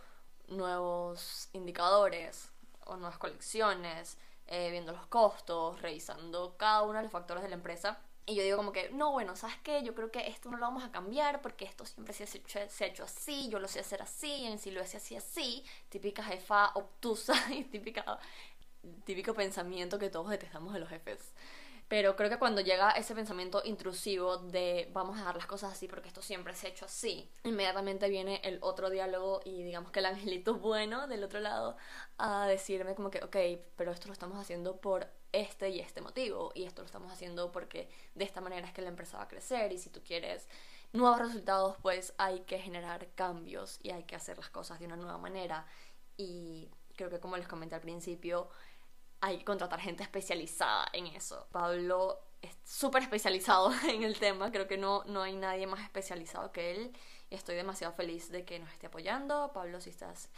nuevos 0.46 1.48
indicadores 1.52 2.52
o 2.86 2.96
nuevas 2.96 3.18
colecciones, 3.18 4.18
eh, 4.46 4.70
viendo 4.70 4.92
los 4.92 5.06
costos, 5.06 5.80
revisando 5.80 6.56
cada 6.56 6.82
uno 6.82 6.98
de 6.98 7.04
los 7.04 7.12
factores 7.12 7.42
de 7.42 7.48
la 7.48 7.54
empresa. 7.54 7.98
Y 8.26 8.36
yo 8.36 8.42
digo 8.42 8.56
como 8.56 8.72
que, 8.72 8.90
no, 8.90 9.12
bueno, 9.12 9.36
¿sabes 9.36 9.56
qué? 9.62 9.82
Yo 9.82 9.94
creo 9.94 10.10
que 10.10 10.26
esto 10.28 10.50
no 10.50 10.56
lo 10.56 10.64
vamos 10.64 10.82
a 10.82 10.90
cambiar 10.90 11.42
porque 11.42 11.66
esto 11.66 11.84
siempre 11.84 12.14
se 12.14 12.24
ha 12.24 12.26
hecho, 12.26 12.58
se 12.68 12.84
ha 12.84 12.86
hecho 12.86 13.04
así, 13.04 13.48
yo 13.50 13.58
lo 13.58 13.68
sé 13.68 13.80
hacer 13.80 14.00
así, 14.00 14.46
en 14.46 14.58
sí 14.58 14.70
lo 14.70 14.80
hace 14.80 14.96
así, 14.96 15.14
así. 15.16 15.64
Típica 15.90 16.22
jefa 16.22 16.70
obtusa 16.74 17.34
y 17.52 17.64
típica, 17.64 18.18
típico 19.04 19.34
pensamiento 19.34 19.98
que 19.98 20.08
todos 20.08 20.30
detestamos 20.30 20.72
de 20.72 20.80
los 20.80 20.88
jefes. 20.88 21.34
Pero 21.94 22.16
creo 22.16 22.28
que 22.28 22.40
cuando 22.40 22.60
llega 22.60 22.90
ese 22.90 23.14
pensamiento 23.14 23.62
intrusivo 23.64 24.38
de 24.38 24.90
vamos 24.92 25.14
a 25.14 25.18
dejar 25.20 25.36
las 25.36 25.46
cosas 25.46 25.74
así 25.74 25.86
porque 25.86 26.08
esto 26.08 26.22
siempre 26.22 26.52
se 26.56 26.66
ha 26.66 26.70
hecho 26.70 26.86
así, 26.86 27.30
inmediatamente 27.44 28.08
viene 28.08 28.40
el 28.42 28.58
otro 28.62 28.90
diálogo 28.90 29.42
y 29.44 29.62
digamos 29.62 29.92
que 29.92 30.00
el 30.00 30.06
angelito 30.06 30.54
bueno 30.58 31.06
del 31.06 31.22
otro 31.22 31.38
lado 31.38 31.76
a 32.18 32.48
decirme 32.48 32.96
como 32.96 33.12
que, 33.12 33.22
ok, 33.22 33.36
pero 33.76 33.92
esto 33.92 34.08
lo 34.08 34.12
estamos 34.12 34.38
haciendo 34.38 34.80
por 34.80 35.06
este 35.30 35.70
y 35.70 35.78
este 35.78 36.00
motivo 36.00 36.50
y 36.56 36.64
esto 36.64 36.82
lo 36.82 36.86
estamos 36.86 37.12
haciendo 37.12 37.52
porque 37.52 37.88
de 38.16 38.24
esta 38.24 38.40
manera 38.40 38.66
es 38.66 38.72
que 38.72 38.82
la 38.82 38.88
empresa 38.88 39.18
va 39.18 39.22
a 39.22 39.28
crecer 39.28 39.70
y 39.70 39.78
si 39.78 39.88
tú 39.88 40.02
quieres 40.04 40.48
nuevos 40.92 41.20
resultados 41.20 41.76
pues 41.80 42.12
hay 42.18 42.40
que 42.40 42.58
generar 42.58 43.06
cambios 43.14 43.78
y 43.84 43.90
hay 43.90 44.02
que 44.02 44.16
hacer 44.16 44.36
las 44.36 44.50
cosas 44.50 44.80
de 44.80 44.86
una 44.86 44.96
nueva 44.96 45.18
manera. 45.18 45.64
Y 46.16 46.72
creo 46.96 47.08
que 47.08 47.20
como 47.20 47.36
les 47.36 47.46
comenté 47.46 47.76
al 47.76 47.80
principio 47.82 48.48
hay 49.20 49.38
que 49.38 49.44
contratar 49.44 49.80
gente 49.80 50.02
especializada 50.02 50.86
en 50.92 51.06
eso. 51.06 51.46
Pablo 51.50 52.20
es 52.42 52.56
súper 52.64 53.02
especializado 53.02 53.72
en 53.88 54.02
el 54.02 54.18
tema, 54.18 54.50
creo 54.50 54.66
que 54.66 54.76
no, 54.76 55.04
no 55.04 55.22
hay 55.22 55.34
nadie 55.34 55.66
más 55.66 55.80
especializado 55.80 56.52
que 56.52 56.72
él 56.72 56.96
estoy 57.30 57.56
demasiado 57.56 57.92
feliz 57.94 58.30
de 58.30 58.44
que 58.44 58.58
nos 58.58 58.72
esté 58.72 58.86
apoyando. 58.86 59.52
Pablo, 59.52 59.80
si 59.80 59.90
estás 59.90 60.28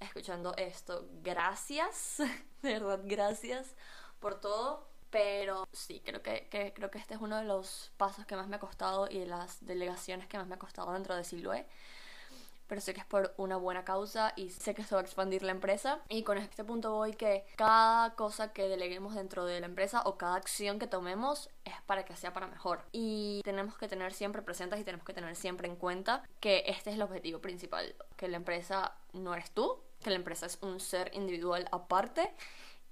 escuchando 0.00 0.54
esto, 0.56 1.06
gracias, 1.22 2.18
de 2.62 2.72
verdad, 2.72 3.00
gracias 3.04 3.74
por 4.20 4.40
todo. 4.40 4.88
Pero 5.10 5.68
sí, 5.72 6.02
creo 6.04 6.22
que, 6.22 6.48
que, 6.48 6.72
creo 6.74 6.90
que 6.90 6.98
este 6.98 7.14
es 7.14 7.20
uno 7.20 7.36
de 7.36 7.44
los 7.44 7.92
pasos 7.96 8.26
que 8.26 8.34
más 8.34 8.48
me 8.48 8.56
ha 8.56 8.58
costado 8.58 9.08
y 9.08 9.20
de 9.20 9.26
las 9.26 9.64
delegaciones 9.64 10.26
que 10.26 10.36
más 10.38 10.48
me 10.48 10.56
ha 10.56 10.58
costado 10.58 10.92
dentro 10.92 11.14
de 11.14 11.22
Silhouette 11.22 11.68
pero 12.66 12.80
sé 12.80 12.94
que 12.94 13.00
es 13.00 13.06
por 13.06 13.34
una 13.36 13.56
buena 13.56 13.84
causa 13.84 14.32
y 14.36 14.50
sé 14.50 14.74
que 14.74 14.82
esto 14.82 14.96
va 14.96 15.02
a 15.02 15.04
expandir 15.04 15.42
la 15.42 15.52
empresa. 15.52 16.00
Y 16.08 16.22
con 16.22 16.38
este 16.38 16.64
punto 16.64 16.92
voy 16.94 17.14
que 17.14 17.44
cada 17.56 18.14
cosa 18.14 18.52
que 18.52 18.68
deleguemos 18.68 19.14
dentro 19.14 19.44
de 19.44 19.60
la 19.60 19.66
empresa 19.66 20.02
o 20.04 20.16
cada 20.16 20.36
acción 20.36 20.78
que 20.78 20.86
tomemos 20.86 21.50
es 21.64 21.74
para 21.86 22.04
que 22.04 22.16
sea 22.16 22.32
para 22.32 22.46
mejor. 22.46 22.82
Y 22.92 23.42
tenemos 23.44 23.76
que 23.76 23.88
tener 23.88 24.12
siempre 24.12 24.42
presentes 24.42 24.80
y 24.80 24.84
tenemos 24.84 25.06
que 25.06 25.12
tener 25.12 25.36
siempre 25.36 25.68
en 25.68 25.76
cuenta 25.76 26.22
que 26.40 26.64
este 26.66 26.90
es 26.90 26.96
el 26.96 27.02
objetivo 27.02 27.40
principal, 27.40 27.94
que 28.16 28.28
la 28.28 28.36
empresa 28.36 28.94
no 29.12 29.34
eres 29.34 29.50
tú, 29.50 29.78
que 30.02 30.10
la 30.10 30.16
empresa 30.16 30.46
es 30.46 30.58
un 30.62 30.80
ser 30.80 31.10
individual 31.14 31.68
aparte 31.72 32.32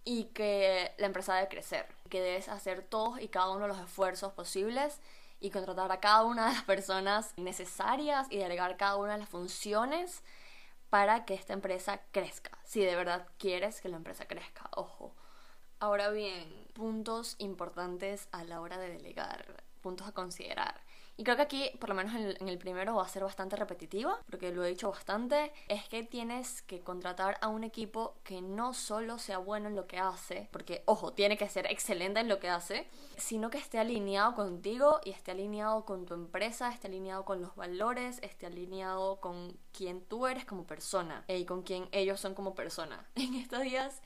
y 0.04 0.24
que 0.24 0.92
la 0.98 1.06
empresa 1.06 1.34
debe 1.34 1.48
crecer, 1.48 1.86
que 2.08 2.20
debes 2.20 2.48
hacer 2.48 2.82
todos 2.82 3.20
y 3.20 3.28
cada 3.28 3.50
uno 3.50 3.62
de 3.62 3.68
los 3.68 3.78
esfuerzos 3.78 4.32
posibles 4.32 5.00
y 5.42 5.50
contratar 5.50 5.90
a 5.90 6.00
cada 6.00 6.24
una 6.24 6.46
de 6.46 6.54
las 6.54 6.62
personas 6.62 7.34
necesarias 7.36 8.28
y 8.30 8.38
delegar 8.38 8.76
cada 8.76 8.96
una 8.96 9.14
de 9.14 9.18
las 9.18 9.28
funciones 9.28 10.22
para 10.88 11.24
que 11.24 11.34
esta 11.34 11.52
empresa 11.52 12.00
crezca. 12.12 12.56
Si 12.64 12.80
de 12.80 12.94
verdad 12.94 13.26
quieres 13.38 13.80
que 13.80 13.88
la 13.88 13.96
empresa 13.96 14.26
crezca, 14.26 14.70
ojo. 14.76 15.14
Ahora 15.80 16.10
bien, 16.10 16.68
puntos 16.74 17.34
importantes 17.38 18.28
a 18.30 18.44
la 18.44 18.60
hora 18.60 18.78
de 18.78 18.90
delegar, 18.90 19.64
puntos 19.80 20.06
a 20.06 20.12
considerar. 20.12 20.80
Y 21.16 21.24
creo 21.24 21.36
que 21.36 21.42
aquí, 21.42 21.70
por 21.78 21.90
lo 21.90 21.94
menos 21.94 22.14
en 22.14 22.48
el, 22.48 22.58
primero, 22.58 22.96
va 22.96 23.04
a 23.04 23.08
ser 23.08 23.22
bastante 23.22 23.56
repetitiva, 23.56 24.18
porque 24.30 24.50
lo 24.50 24.64
he 24.64 24.70
dicho 24.70 24.90
bastante, 24.90 25.52
es 25.68 25.88
que 25.88 26.02
tienes 26.02 26.62
que 26.62 26.80
contratar 26.80 27.38
a 27.42 27.48
un 27.48 27.64
equipo 27.64 28.14
que 28.24 28.40
no 28.40 28.72
solo 28.72 29.18
sea 29.18 29.38
bueno 29.38 29.68
en 29.68 29.76
lo 29.76 29.86
que 29.86 29.98
hace, 29.98 30.48
porque, 30.50 30.82
ojo, 30.86 31.12
tiene 31.12 31.36
que 31.36 31.48
ser 31.48 31.66
excelente 31.66 32.20
en 32.20 32.28
lo 32.28 32.38
que 32.38 32.48
hace, 32.48 32.88
sino 33.18 33.50
que 33.50 33.58
esté 33.58 33.78
alineado 33.78 34.34
contigo 34.34 35.00
y 35.04 35.10
esté 35.10 35.32
alineado 35.32 35.84
con 35.84 36.06
tu 36.06 36.14
empresa, 36.14 36.70
esté 36.70 36.88
alineado 36.88 37.24
con 37.24 37.42
los 37.42 37.54
valores, 37.56 38.18
esté 38.22 38.46
alineado 38.46 39.20
con 39.20 39.56
quien 39.72 40.00
tú 40.02 40.26
eres 40.26 40.46
como 40.46 40.66
persona 40.66 41.24
y 41.28 41.44
con 41.44 41.62
quien 41.62 41.88
ellos 41.92 42.20
son 42.20 42.34
como 42.34 42.54
persona. 42.54 43.06
En 43.14 43.34
estos 43.34 43.62
días 43.62 44.02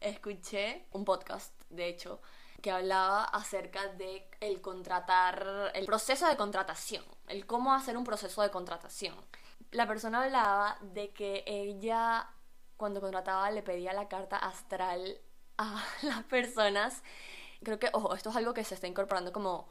escuché 0.00 0.86
un 0.92 1.04
podcast, 1.04 1.52
de 1.70 1.88
hecho, 1.88 2.20
que 2.60 2.70
hablaba 2.70 3.24
acerca 3.24 3.88
de 3.88 4.28
el 4.40 4.60
contratar, 4.60 5.72
el 5.74 5.86
proceso 5.86 6.26
de 6.26 6.36
contratación, 6.36 7.04
el 7.26 7.46
cómo 7.46 7.74
hacer 7.74 7.96
un 7.96 8.04
proceso 8.04 8.42
de 8.42 8.50
contratación. 8.50 9.14
La 9.70 9.86
persona 9.86 10.22
hablaba 10.22 10.78
de 10.80 11.12
que 11.12 11.44
ella 11.46 12.28
cuando 12.76 13.00
contrataba 13.00 13.50
le 13.50 13.62
pedía 13.62 13.92
la 13.92 14.08
carta 14.08 14.36
astral 14.36 15.20
a 15.58 15.84
las 16.02 16.24
personas. 16.24 17.02
Creo 17.62 17.78
que, 17.78 17.90
ojo, 17.92 18.14
esto 18.14 18.30
es 18.30 18.36
algo 18.36 18.54
que 18.54 18.64
se 18.64 18.74
está 18.74 18.86
incorporando 18.86 19.32
como 19.32 19.68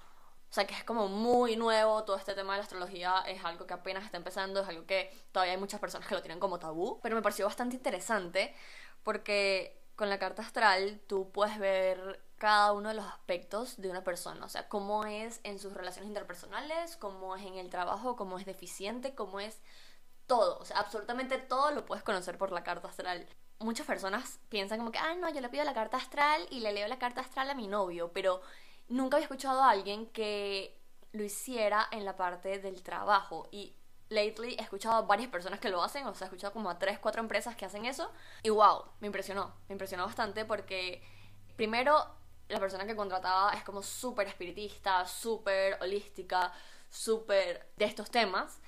o 0.49 0.53
sea, 0.53 0.65
que 0.65 0.73
es 0.73 0.83
como 0.83 1.07
muy 1.07 1.55
nuevo 1.55 2.03
todo 2.05 2.17
este 2.17 2.33
tema 2.33 2.53
de 2.53 2.59
la 2.59 2.63
astrología, 2.63 3.23
es 3.27 3.43
algo 3.45 3.67
que 3.67 3.73
apenas 3.75 4.03
está 4.03 4.17
empezando, 4.17 4.61
es 4.61 4.67
algo 4.67 4.85
que 4.87 5.11
todavía 5.31 5.53
hay 5.53 5.59
muchas 5.59 5.79
personas 5.79 6.07
que 6.07 6.15
lo 6.15 6.21
tienen 6.23 6.39
como 6.39 6.57
tabú, 6.57 6.99
pero 7.03 7.15
me 7.15 7.21
pareció 7.21 7.45
bastante 7.45 7.75
interesante 7.75 8.55
porque 9.03 9.79
con 9.95 10.09
la 10.09 10.17
carta 10.17 10.41
astral 10.41 11.01
tú 11.05 11.31
puedes 11.31 11.59
ver 11.59 12.19
cada 12.39 12.71
uno 12.71 12.89
de 12.89 12.95
los 12.95 13.05
aspectos 13.05 13.79
de 13.79 13.89
una 13.89 14.03
persona, 14.03 14.43
o 14.45 14.49
sea, 14.49 14.67
cómo 14.69 15.05
es 15.05 15.41
en 15.43 15.59
sus 15.59 15.73
relaciones 15.73 16.07
interpersonales, 16.07 16.97
cómo 16.97 17.35
es 17.35 17.45
en 17.45 17.55
el 17.55 17.69
trabajo, 17.69 18.15
cómo 18.15 18.39
es 18.39 18.45
deficiente, 18.45 19.13
cómo 19.13 19.39
es 19.39 19.61
todo, 20.25 20.57
o 20.57 20.65
sea, 20.65 20.79
absolutamente 20.79 21.37
todo 21.37 21.71
lo 21.71 21.85
puedes 21.85 22.03
conocer 22.03 22.37
por 22.37 22.51
la 22.51 22.63
carta 22.63 22.87
astral. 22.87 23.27
Muchas 23.59 23.85
personas 23.85 24.39
piensan 24.47 24.79
como 24.79 24.91
que, 24.91 24.99
ah, 24.99 25.15
no, 25.15 25.29
yo 25.29 25.41
le 25.41 25.49
pido 25.49 25.65
la 25.65 25.73
carta 25.73 25.97
astral 25.97 26.47
y 26.49 26.61
le 26.61 26.71
leo 26.71 26.87
la 26.87 26.97
carta 26.97 27.21
astral 27.21 27.49
a 27.49 27.55
mi 27.55 27.67
novio, 27.67 28.11
pero 28.13 28.41
nunca 28.87 29.17
había 29.17 29.25
escuchado 29.25 29.61
a 29.61 29.71
alguien 29.71 30.07
que 30.07 30.79
lo 31.11 31.23
hiciera 31.23 31.87
en 31.91 32.05
la 32.05 32.15
parte 32.15 32.59
del 32.59 32.81
trabajo 32.83 33.49
y 33.51 33.75
lately 34.07 34.55
he 34.57 34.61
escuchado 34.61 34.95
a 34.95 35.01
varias 35.01 35.29
personas 35.29 35.59
que 35.59 35.69
lo 35.69 35.83
hacen, 35.83 36.07
o 36.07 36.15
sea, 36.15 36.25
he 36.25 36.29
escuchado 36.29 36.53
como 36.53 36.69
a 36.69 36.79
3, 36.79 36.99
4 36.99 37.21
empresas 37.21 37.55
que 37.55 37.65
hacen 37.65 37.85
eso 37.85 38.11
y 38.43 38.49
wow, 38.49 38.85
me 39.01 39.07
impresionó, 39.07 39.53
me 39.67 39.73
impresionó 39.73 40.05
bastante 40.05 40.45
porque 40.45 41.03
primero 41.57 42.18
la 42.49 42.59
persona 42.59 42.85
que 42.85 42.95
contrataba 42.95 43.51
es 43.53 43.63
como 43.63 43.81
súper 43.81 44.27
espiritista, 44.27 45.05
súper 45.05 45.77
holística, 45.81 46.51
súper 46.89 47.67
de 47.77 47.85
estos 47.85 48.09
temas. 48.09 48.59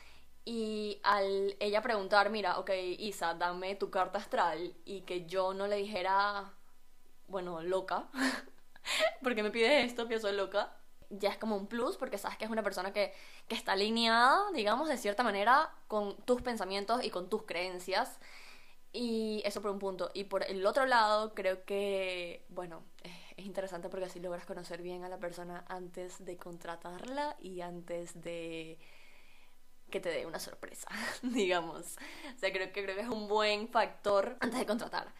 Y 0.46 1.00
al 1.04 1.56
ella 1.60 1.82
preguntar, 1.82 2.30
mira, 2.30 2.58
ok, 2.60 2.72
Isa, 3.00 3.34
dame 3.36 3.76
tu 3.76 3.90
carta 3.92 4.20
astral 4.20 4.76
y 4.86 5.02
que 5.02 5.26
yo 5.26 5.54
no 5.54 5.68
le 5.68 5.78
dijera, 5.78 6.54
bueno, 7.28 7.62
loca, 7.62 8.08
porque 9.24 9.44
me 9.44 9.52
pide 9.52 9.84
esto, 9.84 10.08
que 10.08 10.20
soy 10.20 10.36
loca, 10.36 10.76
ya 11.10 11.30
es 11.30 11.38
como 11.38 11.56
un 11.56 11.68
plus 11.68 11.98
porque 11.98 12.18
sabes 12.18 12.38
que 12.38 12.46
es 12.46 12.52
una 12.52 12.64
persona 12.64 12.94
que, 12.94 13.14
que 13.48 13.56
está 13.56 13.74
alineada, 13.74 14.52
digamos, 14.54 14.90
de 14.90 14.98
cierta 14.98 15.24
manera 15.24 15.72
con 15.88 16.16
tus 16.24 16.42
pensamientos 16.42 17.04
y 17.04 17.10
con 17.10 17.30
tus 17.30 17.44
creencias. 17.44 18.20
Y 18.94 19.42
eso 19.46 19.62
por 19.62 19.72
un 19.72 19.80
punto. 19.80 20.12
Y 20.14 20.26
por 20.26 20.44
el 20.44 20.66
otro 20.66 20.86
lado, 20.86 21.34
creo 21.34 21.64
que, 21.66 22.46
bueno, 22.50 22.84
es 23.04 23.21
interesante 23.46 23.90
porque 23.90 24.06
así 24.06 24.20
logras 24.20 24.46
conocer 24.46 24.82
bien 24.82 25.04
a 25.04 25.10
la 25.10 25.20
persona 25.20 25.66
antes 25.68 26.24
de 26.24 26.38
contratarla 26.38 27.36
y 27.40 27.62
antes 27.62 28.20
de 28.22 28.78
que 29.90 30.00
te 30.00 30.10
dé 30.10 30.26
una 30.26 30.40
sorpresa, 30.40 30.88
digamos. 31.22 31.98
O 32.36 32.40
sea, 32.40 32.52
creo 32.52 32.72
que 32.72 32.84
creo 32.84 32.96
que 32.96 33.02
es 33.02 33.10
un 33.10 33.28
buen 33.28 33.68
factor 33.68 34.38
antes 34.40 34.60
de 34.60 34.66
contratar. 34.66 35.14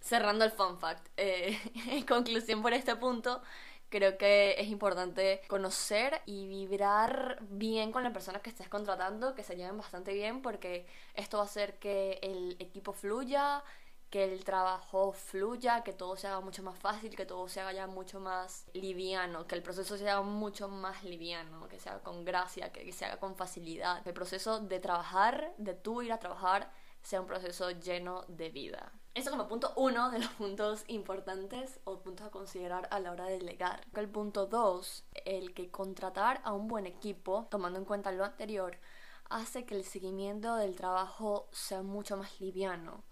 Cerrando 0.00 0.44
el 0.44 0.52
fun 0.52 0.78
fact, 0.78 1.08
eh, 1.16 1.58
en 1.88 2.04
conclusión 2.04 2.62
por 2.62 2.72
este 2.72 2.94
punto, 2.96 3.42
creo 3.88 4.16
que 4.16 4.56
es 4.58 4.68
importante 4.68 5.42
conocer 5.48 6.22
y 6.26 6.46
vibrar 6.48 7.38
bien 7.42 7.92
con 7.92 8.02
la 8.02 8.12
persona 8.12 8.40
que 8.40 8.50
estés 8.50 8.68
contratando, 8.68 9.34
que 9.34 9.44
se 9.44 9.56
lleven 9.56 9.76
bastante 9.76 10.12
bien, 10.14 10.42
porque 10.42 10.86
esto 11.14 11.36
va 11.38 11.44
a 11.44 11.46
hacer 11.46 11.78
que 11.78 12.18
el 12.22 12.56
equipo 12.58 12.92
fluya, 12.92 13.62
que 14.12 14.24
el 14.24 14.44
trabajo 14.44 15.12
fluya, 15.12 15.82
que 15.82 15.94
todo 15.94 16.16
se 16.16 16.26
haga 16.28 16.40
mucho 16.40 16.62
más 16.62 16.78
fácil, 16.78 17.16
que 17.16 17.24
todo 17.24 17.48
se 17.48 17.62
haga 17.62 17.72
ya 17.72 17.86
mucho 17.86 18.20
más 18.20 18.66
liviano, 18.74 19.46
que 19.46 19.54
el 19.54 19.62
proceso 19.62 19.96
se 19.96 20.06
haga 20.06 20.20
mucho 20.20 20.68
más 20.68 21.02
liviano, 21.02 21.66
que 21.68 21.80
se 21.80 21.88
haga 21.88 22.02
con 22.02 22.22
gracia, 22.22 22.70
que 22.72 22.92
se 22.92 23.06
haga 23.06 23.18
con 23.18 23.36
facilidad. 23.36 24.06
El 24.06 24.12
proceso 24.12 24.60
de 24.60 24.80
trabajar, 24.80 25.54
de 25.56 25.72
tú 25.72 26.02
ir 26.02 26.12
a 26.12 26.18
trabajar, 26.18 26.70
sea 27.00 27.22
un 27.22 27.26
proceso 27.26 27.70
lleno 27.70 28.26
de 28.28 28.50
vida. 28.50 28.92
Eso 29.14 29.30
como 29.30 29.48
punto 29.48 29.72
uno 29.76 30.10
de 30.10 30.18
los 30.18 30.28
puntos 30.34 30.84
importantes 30.88 31.80
o 31.84 32.00
puntos 32.00 32.26
a 32.26 32.30
considerar 32.30 32.88
a 32.90 33.00
la 33.00 33.12
hora 33.12 33.24
de 33.24 33.38
delegar. 33.38 33.86
El 33.94 34.10
punto 34.10 34.44
dos, 34.44 35.06
el 35.24 35.54
que 35.54 35.70
contratar 35.70 36.42
a 36.44 36.52
un 36.52 36.68
buen 36.68 36.84
equipo, 36.84 37.46
tomando 37.50 37.78
en 37.78 37.86
cuenta 37.86 38.12
lo 38.12 38.26
anterior, 38.26 38.76
hace 39.30 39.64
que 39.64 39.74
el 39.74 39.84
seguimiento 39.84 40.56
del 40.56 40.76
trabajo 40.76 41.48
sea 41.50 41.80
mucho 41.80 42.18
más 42.18 42.38
liviano 42.42 43.02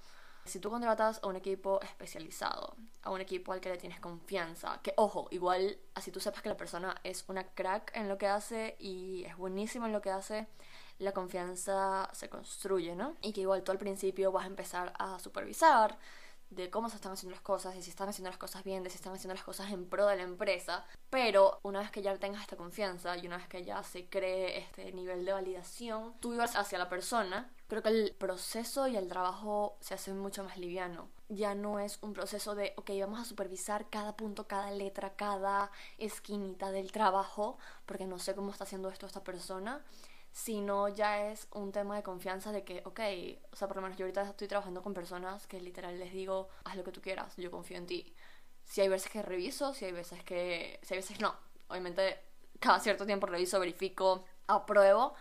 si 0.44 0.58
tú 0.58 0.70
contratas 0.70 1.20
a 1.22 1.26
un 1.26 1.36
equipo 1.36 1.80
especializado, 1.82 2.76
a 3.02 3.10
un 3.10 3.20
equipo 3.20 3.52
al 3.52 3.60
que 3.60 3.68
le 3.68 3.76
tienes 3.76 4.00
confianza, 4.00 4.80
que 4.82 4.92
ojo, 4.96 5.28
igual 5.30 5.78
así 5.94 6.10
tú 6.10 6.20
sepas 6.20 6.42
que 6.42 6.48
la 6.48 6.56
persona 6.56 6.94
es 7.04 7.24
una 7.28 7.44
crack 7.44 7.92
en 7.94 8.08
lo 8.08 8.18
que 8.18 8.26
hace 8.26 8.76
y 8.78 9.24
es 9.24 9.36
buenísima 9.36 9.86
en 9.86 9.92
lo 9.92 10.00
que 10.00 10.10
hace, 10.10 10.46
la 10.98 11.12
confianza 11.12 12.08
se 12.12 12.28
construye, 12.28 12.94
¿no? 12.94 13.16
Y 13.22 13.32
que 13.32 13.40
igual 13.40 13.62
tú 13.62 13.72
al 13.72 13.78
principio 13.78 14.32
vas 14.32 14.44
a 14.44 14.48
empezar 14.48 14.92
a 14.98 15.18
supervisar, 15.18 15.98
de 16.50 16.68
cómo 16.68 16.88
se 16.88 16.96
están 16.96 17.12
haciendo 17.12 17.34
las 17.34 17.42
cosas, 17.42 17.74
de 17.74 17.82
si 17.82 17.90
están 17.90 18.08
haciendo 18.08 18.28
las 18.28 18.38
cosas 18.38 18.64
bien, 18.64 18.82
de 18.82 18.90
si 18.90 18.96
están 18.96 19.14
haciendo 19.14 19.34
las 19.34 19.44
cosas 19.44 19.70
en 19.72 19.86
pro 19.86 20.06
de 20.06 20.16
la 20.16 20.22
empresa. 20.22 20.84
Pero 21.08 21.60
una 21.62 21.80
vez 21.80 21.90
que 21.90 22.02
ya 22.02 22.16
tengas 22.18 22.42
esta 22.42 22.56
confianza 22.56 23.16
y 23.16 23.26
una 23.26 23.36
vez 23.36 23.48
que 23.48 23.64
ya 23.64 23.82
se 23.82 24.08
cree 24.08 24.58
este 24.58 24.92
nivel 24.92 25.24
de 25.24 25.32
validación, 25.32 26.14
tú 26.20 26.34
ibas 26.34 26.56
hacia 26.56 26.78
la 26.78 26.88
persona, 26.88 27.50
creo 27.68 27.82
que 27.82 27.88
el 27.88 28.14
proceso 28.18 28.88
y 28.88 28.96
el 28.96 29.08
trabajo 29.08 29.76
se 29.80 29.94
hacen 29.94 30.18
mucho 30.18 30.44
más 30.44 30.58
liviano. 30.58 31.08
Ya 31.28 31.54
no 31.54 31.78
es 31.78 31.98
un 32.02 32.12
proceso 32.12 32.56
de, 32.56 32.74
ok, 32.76 32.90
vamos 33.00 33.20
a 33.20 33.24
supervisar 33.24 33.88
cada 33.88 34.16
punto, 34.16 34.48
cada 34.48 34.72
letra, 34.72 35.14
cada 35.14 35.70
esquinita 35.98 36.72
del 36.72 36.90
trabajo, 36.90 37.58
porque 37.86 38.06
no 38.06 38.18
sé 38.18 38.34
cómo 38.34 38.50
está 38.50 38.64
haciendo 38.64 38.88
esto 38.88 39.06
esta 39.06 39.22
persona 39.22 39.84
sino 40.32 40.88
ya 40.88 41.26
es 41.30 41.48
un 41.52 41.72
tema 41.72 41.96
de 41.96 42.02
confianza 42.02 42.52
de 42.52 42.64
que, 42.64 42.82
ok, 42.84 43.00
o 43.52 43.56
sea, 43.56 43.68
por 43.68 43.76
lo 43.76 43.82
menos 43.82 43.98
yo 43.98 44.04
ahorita 44.04 44.22
estoy 44.22 44.48
trabajando 44.48 44.82
con 44.82 44.94
personas 44.94 45.46
que 45.46 45.60
literal 45.60 45.98
les 45.98 46.12
digo, 46.12 46.48
haz 46.64 46.76
lo 46.76 46.84
que 46.84 46.92
tú 46.92 47.00
quieras, 47.00 47.36
yo 47.36 47.50
confío 47.50 47.76
en 47.76 47.86
ti. 47.86 48.14
Si 48.64 48.80
hay 48.80 48.88
veces 48.88 49.10
que 49.10 49.22
reviso, 49.22 49.74
si 49.74 49.84
hay 49.84 49.92
veces 49.92 50.22
que, 50.22 50.78
si 50.82 50.94
hay 50.94 51.00
veces 51.00 51.20
no, 51.20 51.34
obviamente 51.68 52.20
cada 52.60 52.78
cierto 52.78 53.06
tiempo 53.06 53.26
reviso, 53.26 53.58
verifico, 53.58 54.24
apruebo, 54.46 55.14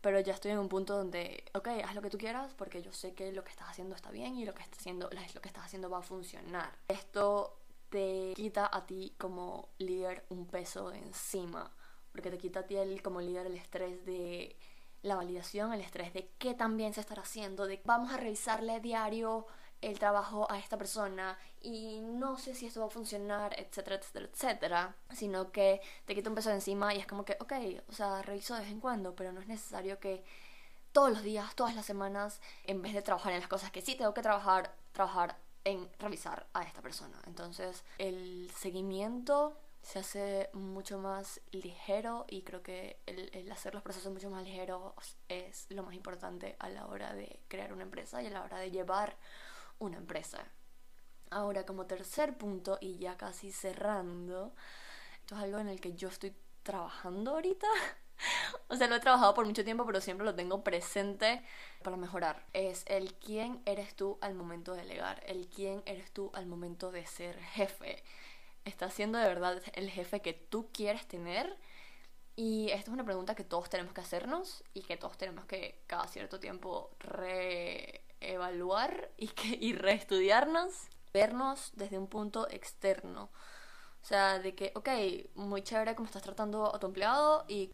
pero 0.00 0.20
ya 0.20 0.32
estoy 0.32 0.52
en 0.52 0.58
un 0.58 0.68
punto 0.68 0.96
donde, 0.96 1.44
ok, 1.54 1.68
haz 1.84 1.94
lo 1.94 2.00
que 2.00 2.10
tú 2.10 2.16
quieras 2.16 2.54
porque 2.54 2.82
yo 2.82 2.92
sé 2.92 3.12
que 3.12 3.32
lo 3.32 3.44
que 3.44 3.50
estás 3.50 3.68
haciendo 3.68 3.94
está 3.94 4.10
bien 4.10 4.36
y 4.36 4.46
lo 4.46 4.54
que, 4.54 4.62
estás 4.62 4.78
haciendo, 4.78 5.10
lo 5.10 5.40
que 5.40 5.48
estás 5.48 5.64
haciendo 5.64 5.90
va 5.90 5.98
a 5.98 6.02
funcionar. 6.02 6.72
Esto 6.88 7.58
te 7.90 8.32
quita 8.34 8.70
a 8.72 8.86
ti 8.86 9.14
como 9.18 9.68
líder 9.78 10.24
un 10.30 10.46
peso 10.46 10.92
encima 10.92 11.70
porque 12.12 12.30
te 12.30 12.38
quita 12.38 12.60
a 12.60 12.66
ti 12.66 12.76
el, 12.76 13.02
como 13.02 13.20
líder 13.20 13.46
el 13.46 13.56
estrés 13.56 14.04
de 14.04 14.56
la 15.02 15.14
validación, 15.16 15.72
el 15.72 15.80
estrés 15.80 16.12
de 16.12 16.30
qué 16.38 16.54
también 16.54 16.92
se 16.92 17.00
estará 17.00 17.22
haciendo, 17.22 17.66
de 17.66 17.80
vamos 17.84 18.12
a 18.12 18.16
revisarle 18.16 18.80
diario 18.80 19.46
el 19.80 19.98
trabajo 19.98 20.46
a 20.50 20.58
esta 20.58 20.76
persona 20.76 21.38
y 21.62 22.00
no 22.02 22.36
sé 22.36 22.54
si 22.54 22.66
esto 22.66 22.80
va 22.80 22.86
a 22.86 22.90
funcionar, 22.90 23.58
etcétera, 23.58 23.96
etcétera, 23.96 24.28
etcétera, 24.32 24.96
sino 25.10 25.50
que 25.52 25.80
te 26.04 26.14
quita 26.14 26.28
un 26.28 26.34
peso 26.34 26.50
de 26.50 26.56
encima 26.56 26.94
y 26.94 26.98
es 26.98 27.06
como 27.06 27.24
que, 27.24 27.36
ok, 27.40 27.52
o 27.88 27.92
sea, 27.92 28.20
reviso 28.22 28.54
de 28.54 28.60
vez 28.60 28.70
en 28.70 28.80
cuando, 28.80 29.14
pero 29.14 29.32
no 29.32 29.40
es 29.40 29.48
necesario 29.48 29.98
que 29.98 30.22
todos 30.92 31.10
los 31.10 31.22
días, 31.22 31.54
todas 31.54 31.74
las 31.74 31.86
semanas, 31.86 32.40
en 32.64 32.82
vez 32.82 32.92
de 32.92 33.02
trabajar 33.02 33.32
en 33.32 33.40
las 33.40 33.48
cosas 33.48 33.70
que 33.70 33.80
sí 33.80 33.94
tengo 33.94 34.12
que 34.12 34.22
trabajar, 34.22 34.74
trabajar 34.92 35.38
en 35.64 35.88
revisar 35.98 36.46
a 36.52 36.62
esta 36.62 36.82
persona. 36.82 37.16
Entonces, 37.26 37.84
el 37.98 38.50
seguimiento 38.56 39.56
se 39.82 39.98
hace 39.98 40.50
mucho 40.52 40.98
más 40.98 41.40
ligero 41.52 42.26
y 42.28 42.42
creo 42.42 42.62
que 42.62 43.00
el, 43.06 43.50
hacer 43.50 43.74
los 43.74 43.82
procesos 43.82 44.12
mucho 44.12 44.30
más 44.30 44.44
ligeros 44.44 44.92
es 45.28 45.66
lo 45.70 45.82
más 45.82 45.94
importante 45.94 46.56
a 46.58 46.68
la 46.68 46.86
hora 46.86 47.14
de 47.14 47.40
crear 47.48 47.72
una 47.72 47.82
empresa 47.82 48.22
y 48.22 48.26
a 48.26 48.30
la 48.30 48.42
hora 48.42 48.58
de 48.58 48.70
llevar 48.70 49.16
una 49.78 49.96
empresa. 49.96 50.44
Ahora, 51.30 51.64
como 51.64 51.86
tercer 51.86 52.36
punto 52.36 52.78
y 52.80 52.98
ya 52.98 53.16
casi 53.16 53.52
cerrando, 53.52 54.52
esto 55.20 55.36
es 55.36 55.42
algo 55.42 55.58
en 55.58 55.68
el 55.68 55.80
que 55.80 55.94
yo 55.94 56.08
estoy 56.08 56.34
trabajando 56.62 57.32
ahorita. 57.32 57.66
o 58.68 58.76
sea, 58.76 58.88
lo 58.88 58.96
he 58.96 59.00
trabajado 59.00 59.32
por 59.32 59.46
mucho 59.46 59.64
tiempo, 59.64 59.86
pero 59.86 60.00
siempre 60.00 60.26
lo 60.26 60.34
tengo 60.34 60.62
presente 60.62 61.42
para 61.82 61.96
mejorar. 61.96 62.44
Es 62.52 62.84
el 62.86 63.14
quién 63.14 63.62
eres 63.64 63.94
tú 63.94 64.18
al 64.20 64.34
momento 64.34 64.74
de 64.74 64.82
delegar, 64.82 65.22
el 65.26 65.48
quién 65.48 65.82
eres 65.86 66.10
tú 66.10 66.30
al 66.34 66.46
momento 66.46 66.90
de 66.90 67.06
ser 67.06 67.40
jefe 67.40 68.02
¿Estás 68.64 68.94
siendo 68.94 69.18
de 69.18 69.26
verdad 69.28 69.62
el 69.74 69.90
jefe 69.90 70.20
que 70.20 70.32
tú 70.34 70.70
quieres 70.72 71.06
tener? 71.08 71.56
Y 72.36 72.70
esta 72.70 72.90
es 72.90 72.94
una 72.94 73.04
pregunta 73.04 73.34
que 73.34 73.44
todos 73.44 73.68
tenemos 73.70 73.92
que 73.92 74.00
hacernos 74.00 74.64
y 74.74 74.82
que 74.82 74.96
todos 74.96 75.18
tenemos 75.18 75.44
que 75.46 75.82
cada 75.86 76.06
cierto 76.08 76.40
tiempo 76.40 76.90
reevaluar 77.00 78.00
y, 79.18 79.30
y 79.60 79.74
reestudiarnos, 79.74 80.88
vernos 81.12 81.72
desde 81.74 81.98
un 81.98 82.08
punto 82.08 82.48
externo. 82.50 83.30
O 84.02 84.06
sea, 84.06 84.38
de 84.38 84.54
que, 84.54 84.72
ok, 84.74 84.88
muy 85.34 85.62
chévere 85.62 85.94
cómo 85.94 86.06
estás 86.06 86.22
tratando 86.22 86.74
a 86.74 86.78
tu 86.78 86.86
empleado 86.86 87.44
y 87.48 87.72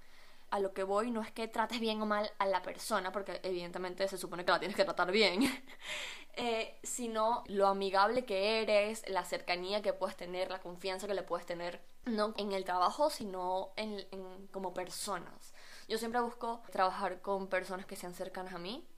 a 0.56 0.60
lo 0.60 0.72
que 0.72 0.82
voy 0.82 1.10
no 1.10 1.20
es 1.20 1.30
que 1.30 1.48
trates 1.48 1.80
bien 1.80 2.00
o 2.00 2.06
mal 2.06 2.30
a 2.38 2.46
la 2.46 2.62
persona, 2.62 3.12
porque 3.12 3.40
evidentemente 3.42 4.08
se 4.08 4.18
supone 4.18 4.44
que 4.44 4.52
la 4.52 4.58
tienes 4.58 4.76
que 4.76 4.84
tratar 4.84 5.12
bien, 5.12 5.42
eh, 6.34 6.78
sino 6.82 7.44
lo 7.46 7.66
amigable 7.66 8.24
que 8.24 8.62
eres, 8.62 9.08
la 9.08 9.24
cercanía 9.24 9.82
que 9.82 9.92
puedes 9.92 10.16
tener, 10.16 10.50
la 10.50 10.60
confianza 10.60 11.06
que 11.06 11.14
le 11.14 11.22
puedes 11.22 11.46
tener, 11.46 11.82
no 12.06 12.34
en 12.36 12.52
el 12.52 12.64
trabajo, 12.64 13.10
sino 13.10 13.72
en, 13.76 14.06
en, 14.10 14.46
como 14.48 14.72
personas. 14.72 15.54
Yo 15.88 15.98
siempre 15.98 16.20
busco 16.20 16.62
trabajar 16.72 17.20
con 17.20 17.48
personas 17.48 17.86
que 17.86 17.96
sean 17.96 18.14
cercanas 18.14 18.54
a 18.54 18.58
mí, 18.58 18.88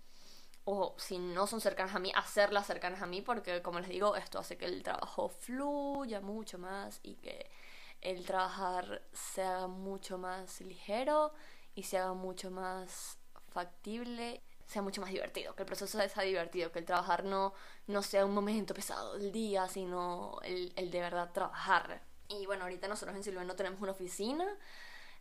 o 0.65 0.95
si 0.99 1.19
no 1.19 1.47
son 1.47 1.61
cercanas 1.61 1.95
a 1.95 1.99
mí, 1.99 2.13
hacerlas 2.15 2.67
cercanas 2.67 3.03
a 3.03 3.07
mí, 3.07 3.23
porque 3.23 3.63
como 3.63 3.81
les 3.81 3.89
digo, 3.89 4.17
esto 4.17 4.39
hace 4.39 4.57
que 4.57 4.67
el 4.67 4.83
trabajo 4.83 5.29
fluya 5.29 6.21
mucho 6.21 6.59
más 6.59 7.01
y 7.03 7.15
que 7.15 7.51
el 8.01 8.25
trabajar 8.25 9.03
se 9.13 9.43
haga 9.43 9.67
mucho 9.67 10.19
más 10.19 10.61
ligero 10.61 11.33
y 11.75 11.85
se 11.85 11.99
haga 11.99 12.15
mucho 12.15 12.51
más 12.51 13.19
factible, 13.51 14.43
sea 14.67 14.83
mucho 14.83 15.01
más 15.01 15.11
divertido, 15.11 15.55
que 15.55 15.63
el 15.63 15.67
proceso 15.67 15.99
sea 15.99 16.23
divertido, 16.23 16.71
que 16.71 16.79
el 16.81 16.85
trabajar 16.85 17.25
no, 17.25 17.55
no 17.87 18.03
sea 18.03 18.25
un 18.25 18.35
momento 18.35 18.75
pesado 18.75 19.19
del 19.19 19.33
día, 19.33 19.69
sino 19.69 20.39
el, 20.43 20.73
el 20.77 20.91
de 20.91 21.01
verdad 21.01 21.33
trabajar. 21.33 22.03
Y 22.29 22.47
bueno, 22.47 22.65
ahorita 22.65 22.89
nosotros 22.89 23.17
en 23.17 23.25
Silvia 23.25 23.45
no 23.45 23.57
tenemos 23.57 23.81
una 23.81 23.93
oficina 23.93 24.47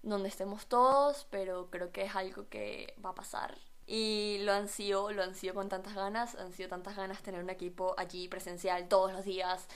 donde 0.03 0.29
estemos 0.29 0.67
todos, 0.67 1.25
pero 1.29 1.69
creo 1.69 1.91
que 1.91 2.03
es 2.03 2.15
algo 2.15 2.47
que 2.49 2.93
va 3.03 3.11
a 3.11 3.15
pasar. 3.15 3.57
Y 3.85 4.39
lo 4.41 4.51
han 4.51 4.67
sido, 4.67 5.11
lo 5.13 5.23
han 5.23 5.33
sido 5.33 5.53
con 5.53 5.69
tantas 5.69 5.95
ganas, 5.95 6.35
han 6.35 6.51
sido 6.51 6.67
tantas 6.67 6.97
ganas 6.97 7.21
tener 7.21 7.41
un 7.41 7.49
equipo 7.49 7.95
allí 7.97 8.27
presencial 8.27 8.89
todos 8.89 9.13
los 9.13 9.23
días, 9.23 9.67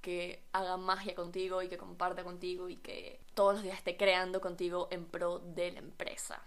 que 0.00 0.44
haga 0.52 0.76
magia 0.76 1.14
contigo 1.14 1.62
y 1.62 1.68
que 1.68 1.78
comparta 1.78 2.24
contigo 2.24 2.68
y 2.68 2.76
que 2.76 3.20
todos 3.34 3.54
los 3.54 3.62
días 3.62 3.78
esté 3.78 3.96
creando 3.96 4.40
contigo 4.40 4.88
en 4.90 5.06
pro 5.06 5.38
de 5.38 5.72
la 5.72 5.78
empresa. 5.80 6.46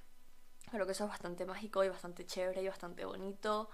Creo 0.69 0.85
que 0.85 0.93
eso 0.93 1.03
es 1.03 1.09
bastante 1.09 1.45
mágico 1.45 1.83
y 1.83 1.89
bastante 1.89 2.25
chévere 2.25 2.61
y 2.63 2.67
bastante 2.67 3.05
bonito 3.05 3.69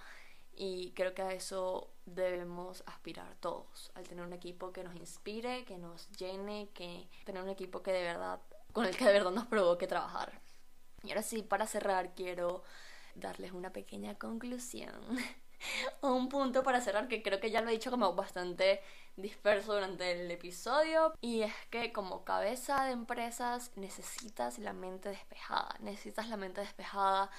y 0.60 0.92
creo 0.94 1.14
que 1.14 1.22
a 1.22 1.32
eso 1.32 1.94
debemos 2.06 2.84
aspirar 2.88 3.36
todos, 3.40 3.92
al 3.94 4.08
tener 4.08 4.26
un 4.26 4.34
equipo 4.34 4.74
que 4.74 4.84
nos 4.84 4.96
inspire, 4.96 5.64
que 5.66 5.78
nos 5.78 6.10
llene, 6.14 6.70
que 6.74 7.08
tener 7.26 7.44
un 7.44 7.50
equipo 7.50 7.84
que 7.84 7.94
de 7.94 8.02
verdad, 8.02 8.42
con 8.74 8.86
el 8.86 8.98
que 8.98 9.06
de 9.06 9.14
verdad 9.14 9.32
nos 9.32 9.46
provoque 9.46 9.86
trabajar. 9.86 10.42
Y 11.04 11.10
ahora 11.10 11.22
sí, 11.22 11.44
para 11.44 11.68
cerrar, 11.68 12.16
quiero 12.16 12.64
darles 13.14 13.52
una 13.52 13.72
pequeña 13.72 14.16
conclusión 14.16 14.92
un 16.02 16.30
punto 16.30 16.64
para 16.64 16.82
cerrar 16.82 17.08
que 17.08 17.22
creo 17.22 17.40
que 17.40 17.52
ya 17.52 17.62
lo 17.62 17.70
he 17.70 17.74
dicho 17.74 17.92
como 17.92 18.14
bastante 18.14 18.82
disperso 19.18 19.74
durante 19.74 20.12
el 20.12 20.30
episodio 20.30 21.14
y 21.22 21.42
es 21.42 21.54
que 21.72 21.92
como 21.92 22.24
cabeza 22.24 22.86
de 22.86 22.92
empresas 22.92 23.72
necesitas 23.76 24.60
la 24.60 24.74
mente 24.74 25.10
despejada, 25.10 25.76
necesitas 25.80 26.30
la 26.30 26.38
mente 26.38 26.62
despejada 26.62 27.32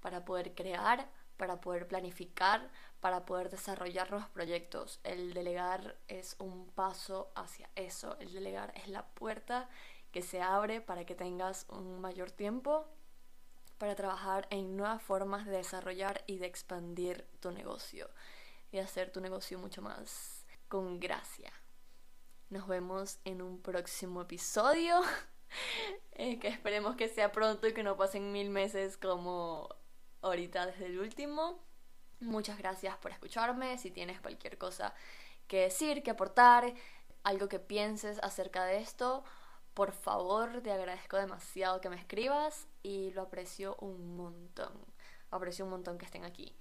para 0.00 0.24
poder 0.24 0.54
crear, 0.54 1.10
para 1.36 1.60
poder 1.60 1.86
planificar, 1.86 2.70
para 3.00 3.26
poder 3.26 3.50
desarrollar 3.50 4.10
nuevos 4.10 4.30
proyectos. 4.30 4.98
El 5.04 5.34
delegar 5.34 5.98
es 6.08 6.36
un 6.38 6.66
paso 6.68 7.30
hacia 7.34 7.68
eso, 7.76 8.16
el 8.18 8.32
delegar 8.32 8.72
es 8.74 8.88
la 8.88 9.06
puerta 9.06 9.68
que 10.12 10.22
se 10.22 10.40
abre 10.40 10.80
para 10.80 11.04
que 11.04 11.14
tengas 11.14 11.66
un 11.68 12.00
mayor 12.00 12.30
tiempo 12.30 12.88
para 13.76 13.94
trabajar 13.94 14.46
en 14.50 14.76
nuevas 14.76 15.02
formas 15.02 15.44
de 15.44 15.52
desarrollar 15.52 16.24
y 16.26 16.38
de 16.38 16.46
expandir 16.46 17.26
tu 17.40 17.50
negocio 17.50 18.08
y 18.72 18.78
hacer 18.78 19.10
tu 19.10 19.20
negocio 19.20 19.58
mucho 19.58 19.82
más 19.82 20.39
con 20.70 21.00
gracia. 21.00 21.52
Nos 22.48 22.66
vemos 22.68 23.18
en 23.24 23.42
un 23.42 23.60
próximo 23.60 24.22
episodio. 24.22 25.02
Eh, 26.12 26.38
que 26.38 26.46
esperemos 26.46 26.94
que 26.94 27.08
sea 27.08 27.32
pronto 27.32 27.66
y 27.66 27.72
que 27.72 27.82
no 27.82 27.96
pasen 27.96 28.30
mil 28.30 28.50
meses 28.50 28.96
como 28.96 29.68
ahorita 30.22 30.66
desde 30.66 30.86
el 30.86 31.00
último. 31.00 31.58
Muchas 32.20 32.56
gracias 32.56 32.96
por 32.98 33.10
escucharme. 33.10 33.78
Si 33.78 33.90
tienes 33.90 34.20
cualquier 34.20 34.58
cosa 34.58 34.94
que 35.48 35.62
decir, 35.62 36.04
que 36.04 36.12
aportar, 36.12 36.72
algo 37.24 37.48
que 37.48 37.58
pienses 37.58 38.20
acerca 38.22 38.64
de 38.64 38.78
esto, 38.78 39.24
por 39.74 39.90
favor, 39.90 40.60
te 40.62 40.70
agradezco 40.70 41.16
demasiado 41.16 41.80
que 41.80 41.88
me 41.88 41.96
escribas 41.96 42.68
y 42.82 43.10
lo 43.12 43.22
aprecio 43.22 43.74
un 43.80 44.16
montón. 44.16 44.72
Aprecio 45.32 45.64
un 45.64 45.72
montón 45.72 45.98
que 45.98 46.04
estén 46.04 46.24
aquí. 46.24 46.54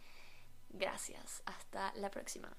Gracias. 0.70 1.44
Hasta 1.46 1.94
la 1.96 2.10
próxima. 2.10 2.58